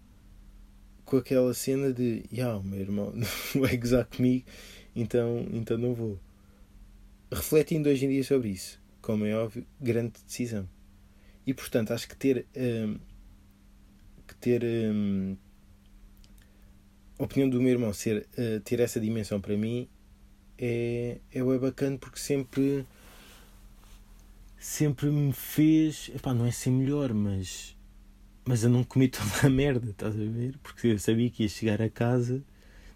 com 1.06 1.18
aquela 1.18 1.54
cena 1.54 1.94
de 1.94 2.24
ah, 2.42 2.58
o 2.58 2.64
meu 2.64 2.80
irmão 2.82 3.14
não 3.56 3.62
vai 3.62 3.78
gozar 3.78 4.06
comigo, 4.06 4.46
então, 4.94 5.48
então 5.54 5.78
não 5.78 5.94
vou. 5.94 6.20
Refletindo 7.32 7.88
hoje 7.88 8.06
em 8.06 8.10
dia 8.10 8.24
sobre 8.26 8.50
isso, 8.50 8.82
como 9.02 9.26
é 9.26 9.34
óbvio, 9.34 9.66
grande 9.80 10.14
decisão. 10.28 10.68
E 11.48 11.54
portanto 11.54 11.92
acho 11.92 12.10
que 12.10 12.16
ter 12.16 12.46
hum, 12.58 13.00
que 14.28 14.36
ter 14.36 14.62
hum, 14.64 15.38
a 17.18 17.24
opinião 17.24 17.50
do 17.50 17.62
meu 17.62 17.72
irmão 17.72 17.94
ser 17.94 18.28
uh, 18.38 18.60
ter 18.60 18.82
essa 18.82 19.00
dimensão 19.00 19.40
para 19.40 19.56
mim 19.56 19.88
é, 20.62 21.18
é 21.34 21.44
bacana 21.58 21.98
porque 21.98 22.20
sempre 22.20 22.86
sempre 24.62 25.10
me 25.10 25.34
fez. 25.34 26.12
Epá, 26.16 26.34
não 26.34 26.46
é 26.46 26.52
ser 26.52 26.70
melhor, 26.70 27.14
mas. 27.14 27.76
Mas 28.46 28.64
eu 28.64 28.70
não 28.70 28.84
comi 28.84 29.10
toda 29.10 29.48
a 29.48 29.50
merda, 29.50 29.90
estás 29.90 30.16
a 30.16 30.24
ver? 30.24 30.58
Porque 30.64 30.88
eu 30.88 31.00
sabia 31.00 31.30
que 31.30 31.44
ia 31.44 31.50
chegar 31.50 31.82
a 31.82 31.90
casa. 31.90 32.42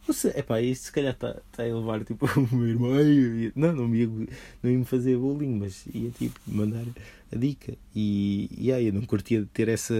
Não 0.07 0.13
sei, 0.13 0.31
epá, 0.35 0.61
isto 0.61 0.85
se 0.85 0.91
calhar 0.91 1.13
está 1.13 1.41
tá 1.51 1.63
a 1.63 1.67
elevar 1.67 2.03
tipo 2.05 2.27
o 2.39 2.55
meu 2.55 2.67
irmão. 2.67 3.01
Ia, 3.01 3.51
não, 3.55 3.73
não 3.73 3.87
me 3.87 3.99
ia, 4.01 4.07
não 4.07 4.71
ia 4.71 4.77
me 4.77 4.85
fazer 4.85 5.17
bullying, 5.17 5.57
mas 5.57 5.85
ia 5.93 6.11
tipo 6.11 6.39
mandar 6.47 6.85
a 7.31 7.35
dica. 7.35 7.75
E, 7.95 8.49
e 8.55 8.71
aí 8.71 8.87
eu 8.87 8.93
não 8.93 9.01
curtia 9.05 9.41
de 9.41 9.47
ter 9.47 9.67
essa 9.67 9.95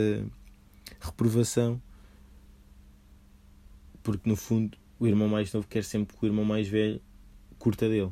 reprovação. 1.02 1.82
Porque 4.04 4.30
no 4.30 4.36
fundo 4.36 4.78
o 5.00 5.08
irmão 5.08 5.28
mais 5.28 5.52
novo 5.52 5.68
quer 5.68 5.84
sempre 5.84 6.16
que 6.16 6.24
o 6.24 6.28
irmão 6.28 6.46
mais 6.46 6.68
velho 6.68 7.02
curta 7.66 7.90
dele. 7.90 8.12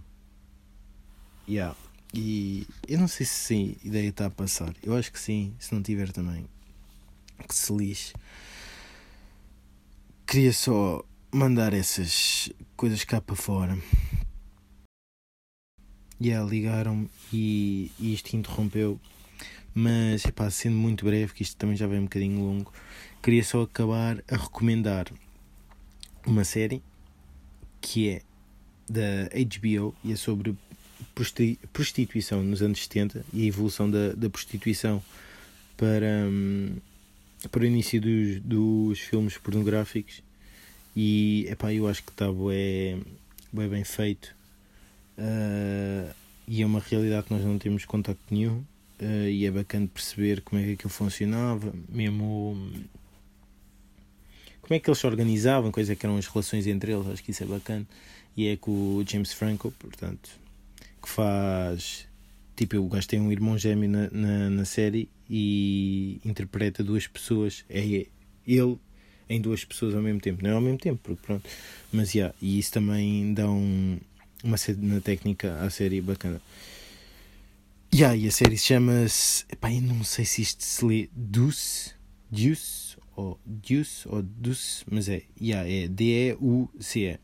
Yeah. 1.47 1.75
E 2.11 2.65
eu 2.87 2.97
não 2.97 3.07
sei 3.07 3.23
se 3.23 3.77
a 3.83 3.87
ideia 3.87 4.09
está 4.09 4.25
a 4.25 4.29
passar. 4.31 4.73
Eu 4.81 4.95
acho 4.95 5.11
que 5.11 5.19
sim, 5.19 5.53
se 5.59 5.75
não 5.75 5.83
tiver 5.83 6.11
também. 6.11 6.47
Que 7.47 7.53
se 7.53 7.71
lixe. 7.71 8.13
Queria 10.25 10.51
só 10.51 11.05
mandar 11.31 11.71
essas 11.71 12.51
coisas 12.75 13.03
cá 13.03 13.21
para 13.21 13.35
fora. 13.35 13.77
Yeah, 16.19 16.49
ligaram-me 16.49 17.07
e, 17.31 17.91
e 17.99 18.11
isto 18.11 18.35
interrompeu. 18.35 18.99
Mas, 19.75 20.25
epá, 20.25 20.49
sendo 20.49 20.77
muito 20.77 21.05
breve, 21.05 21.31
que 21.31 21.43
isto 21.43 21.57
também 21.57 21.75
já 21.75 21.85
vai 21.85 21.99
um 21.99 22.05
bocadinho 22.05 22.39
longo, 22.39 22.73
queria 23.21 23.43
só 23.43 23.61
acabar 23.61 24.23
a 24.27 24.35
recomendar 24.35 25.13
uma 26.25 26.43
série 26.43 26.81
que 27.79 28.09
é 28.09 28.21
da 28.89 29.29
HBO 29.33 29.95
e 30.03 30.11
é 30.11 30.15
sobre 30.15 30.55
prostituição 31.71 32.43
nos 32.43 32.61
anos 32.61 32.83
70 32.83 33.25
e 33.33 33.43
a 33.43 33.45
evolução 33.45 33.89
da, 33.89 34.13
da 34.13 34.29
prostituição 34.29 35.03
para, 35.77 36.27
um, 36.27 36.75
para 37.51 37.61
o 37.61 37.65
início 37.65 37.99
dos, 38.01 38.39
dos 38.41 38.99
filmes 38.99 39.37
pornográficos 39.37 40.21
e 40.95 41.47
epá, 41.49 41.73
eu 41.73 41.87
acho 41.87 42.03
que 42.03 42.11
está 42.11 42.27
é 42.27 43.67
bem 43.67 43.83
feito 43.83 44.35
uh, 45.17 46.13
e 46.47 46.61
é 46.61 46.65
uma 46.65 46.79
realidade 46.79 47.27
que 47.27 47.33
nós 47.33 47.43
não 47.43 47.57
temos 47.57 47.85
contacto 47.85 48.21
nenhum 48.31 48.57
uh, 48.99 49.27
e 49.29 49.45
é 49.45 49.51
bacana 49.51 49.87
perceber 49.87 50.41
como 50.41 50.61
é 50.61 50.65
que 50.65 50.71
aquilo 50.73 50.89
funcionava 50.89 51.73
mesmo 51.89 52.57
como 54.63 54.75
é 54.75 54.79
que 54.79 54.89
eles 54.89 54.97
se 54.97 55.05
organizavam, 55.05 55.71
coisas 55.71 55.91
é 55.91 55.95
que 55.95 56.05
eram 56.05 56.17
as 56.17 56.25
relações 56.25 56.65
entre 56.67 56.93
eles, 56.93 57.05
acho 57.07 57.21
que 57.21 57.31
isso 57.31 57.43
é 57.43 57.45
bacana. 57.45 57.85
E 58.35 58.47
é 58.47 58.57
com 58.57 58.71
o 58.71 59.05
James 59.07 59.33
Franco, 59.33 59.71
portanto, 59.77 60.29
que 61.01 61.09
faz. 61.09 62.07
Tipo, 62.55 62.77
o 62.77 62.87
gajo 62.87 63.07
tem 63.07 63.19
um 63.19 63.31
irmão 63.31 63.57
gêmeo 63.57 63.89
na, 63.89 64.09
na, 64.11 64.49
na 64.49 64.65
série 64.65 65.09
e 65.29 66.19
interpreta 66.23 66.83
duas 66.83 67.07
pessoas. 67.07 67.65
É 67.69 67.79
ele 68.45 68.77
em 69.29 69.41
duas 69.41 69.63
pessoas 69.65 69.95
ao 69.95 70.01
mesmo 70.01 70.19
tempo. 70.19 70.43
Não 70.43 70.49
é 70.49 70.53
ao 70.53 70.61
mesmo 70.61 70.77
tempo, 70.77 70.99
porque 71.03 71.21
pronto. 71.25 71.49
Mas 71.91 72.13
yeah, 72.13 72.33
e 72.41 72.59
isso 72.59 72.71
também 72.71 73.33
dá 73.33 73.49
um, 73.49 73.99
uma 74.43 74.57
cena 74.57 75.01
técnica 75.01 75.59
à 75.61 75.69
série 75.69 76.01
bacana. 76.01 76.41
Yeah, 77.93 78.15
e 78.15 78.27
a 78.27 78.31
série 78.31 78.57
chama-se. 78.57 79.45
Epá, 79.51 79.71
eu 79.71 79.81
não 79.81 80.03
sei 80.03 80.25
se 80.25 80.41
isto 80.41 80.63
se 80.63 80.83
lê 80.85 81.09
Deuce, 81.15 81.93
Deuce 82.31 82.97
ou 83.15 83.39
Deuce 83.45 84.07
ou 84.07 84.21
Deuce, 84.21 84.83
mas 84.89 85.07
é, 85.07 85.23
yeah, 85.39 85.69
é 85.69 85.87
D-E-U-C-E. 85.87 87.19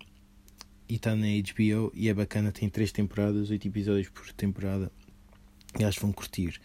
E 0.89 0.95
está 0.95 1.15
na 1.15 1.27
HBO 1.27 1.91
e 1.93 2.09
é 2.09 2.13
bacana, 2.13 2.51
tem 2.51 2.67
três 2.67 2.91
temporadas, 2.91 3.51
oito 3.51 3.67
episódios 3.67 4.09
por 4.09 4.31
temporada. 4.33 4.91
E 5.79 5.83
acho 5.83 5.99
que 5.99 6.03
vão 6.03 6.11
curtir. 6.11 6.59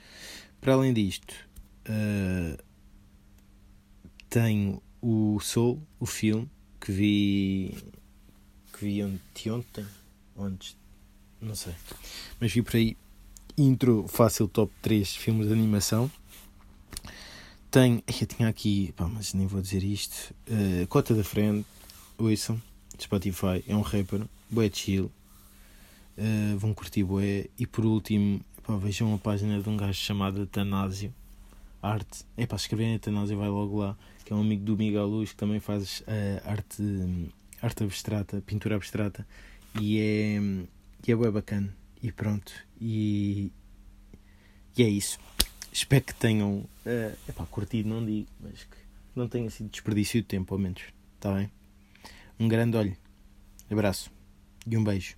Para 0.61 0.73
além 0.73 0.95
disto, 0.95 1.35
uh, 1.87 2.59
tenho 4.31 4.83
o 5.03 5.39
Soul, 5.41 5.81
o 6.01 6.07
filme, 6.07 6.51
que 6.81 6.91
vi 6.91 7.77
que 8.73 8.87
vi 8.87 9.05
ontem, 9.05 9.51
ontem, 9.51 9.87
ontem, 10.35 10.75
não 11.41 11.55
sei, 11.55 11.75
mas 12.41 12.53
vi 12.53 12.63
por 12.63 12.75
aí 12.75 12.97
intro 13.57 14.07
fácil 14.09 14.49
top 14.49 14.73
3 14.83 15.15
filmes 15.15 15.47
de 15.47 15.53
animação 15.53 16.11
tenho. 17.75 18.03
Eu 18.21 18.27
tinha 18.27 18.49
aqui. 18.49 18.93
Pá, 18.97 19.09
mas 19.09 19.35
nem 19.35 19.47
vou 19.49 19.61
dizer 19.61 19.83
isto. 19.83 20.33
Uh, 20.49 20.87
Cota 20.87 21.13
da 21.13 21.25
Friend. 21.25 21.65
Ouçam. 22.17 22.63
Spotify. 22.99 23.65
É 23.67 23.75
um 23.75 23.81
rapper. 23.81 24.23
Boé 24.51 24.71
chill. 24.73 25.11
Uh, 26.17 26.57
vão 26.59 26.73
curtir 26.75 27.05
boé. 27.05 27.47
E 27.59 27.67
por 27.67 27.85
último. 27.85 28.41
Pá, 28.63 28.77
vejam 28.77 29.15
a 29.15 29.19
página 29.19 29.61
de 29.61 29.69
um 29.69 29.77
gajo 29.77 29.95
chamado 29.95 30.47
Tanásio. 30.47 31.13
Arte. 31.83 32.25
É 32.37 32.47
pá, 32.47 32.57
escreverem 32.57 32.99
Tanásio 32.99 33.37
vai 33.37 33.49
logo 33.49 33.79
lá. 33.79 33.97
Que 34.25 34.33
é 34.33 34.37
um 34.37 34.41
amigo 34.41 34.65
do 34.65 34.77
Miguel 34.77 35.07
Luz 35.07 35.31
que 35.31 35.37
também 35.37 35.61
faz 35.61 36.01
uh, 36.01 36.49
arte, 36.49 36.83
arte 37.61 37.85
abstrata, 37.85 38.43
pintura 38.47 38.77
abstrata. 38.77 39.27
E 39.81 39.99
é. 39.99 40.41
E 41.07 41.13
é 41.13 41.15
bué 41.15 41.31
bacana. 41.31 41.75
E 42.03 42.11
pronto. 42.13 42.53
E. 42.81 43.53
E 44.77 44.83
é 44.83 44.89
isso. 44.89 45.19
Espero 45.75 46.05
que 46.05 46.15
tenham 46.15 46.59
uh, 46.59 47.19
epá, 47.29 47.45
curtido, 47.47 47.89
não 47.89 48.05
digo, 48.05 48.29
mas 48.41 48.63
que 48.63 48.77
não 49.17 49.29
tenha 49.29 49.51
sido 49.51 49.71
desperdício 49.71 50.23
de 50.23 50.27
tempo, 50.27 50.55
ao 50.55 50.61
menos. 50.61 50.83
Está 51.17 51.35
bem? 51.35 51.51
Um 52.39 52.49
grande 52.49 52.77
olho, 52.77 52.97
abraço 53.71 54.11
e 54.67 54.77
um 54.77 54.83
beijo. 54.85 55.17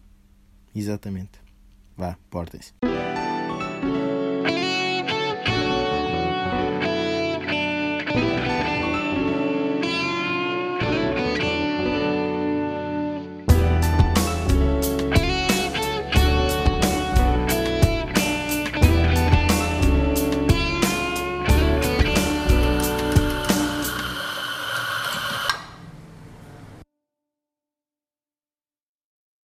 Exatamente. 0.74 1.40
Vá, 1.96 2.18
portem-se. 2.28 2.74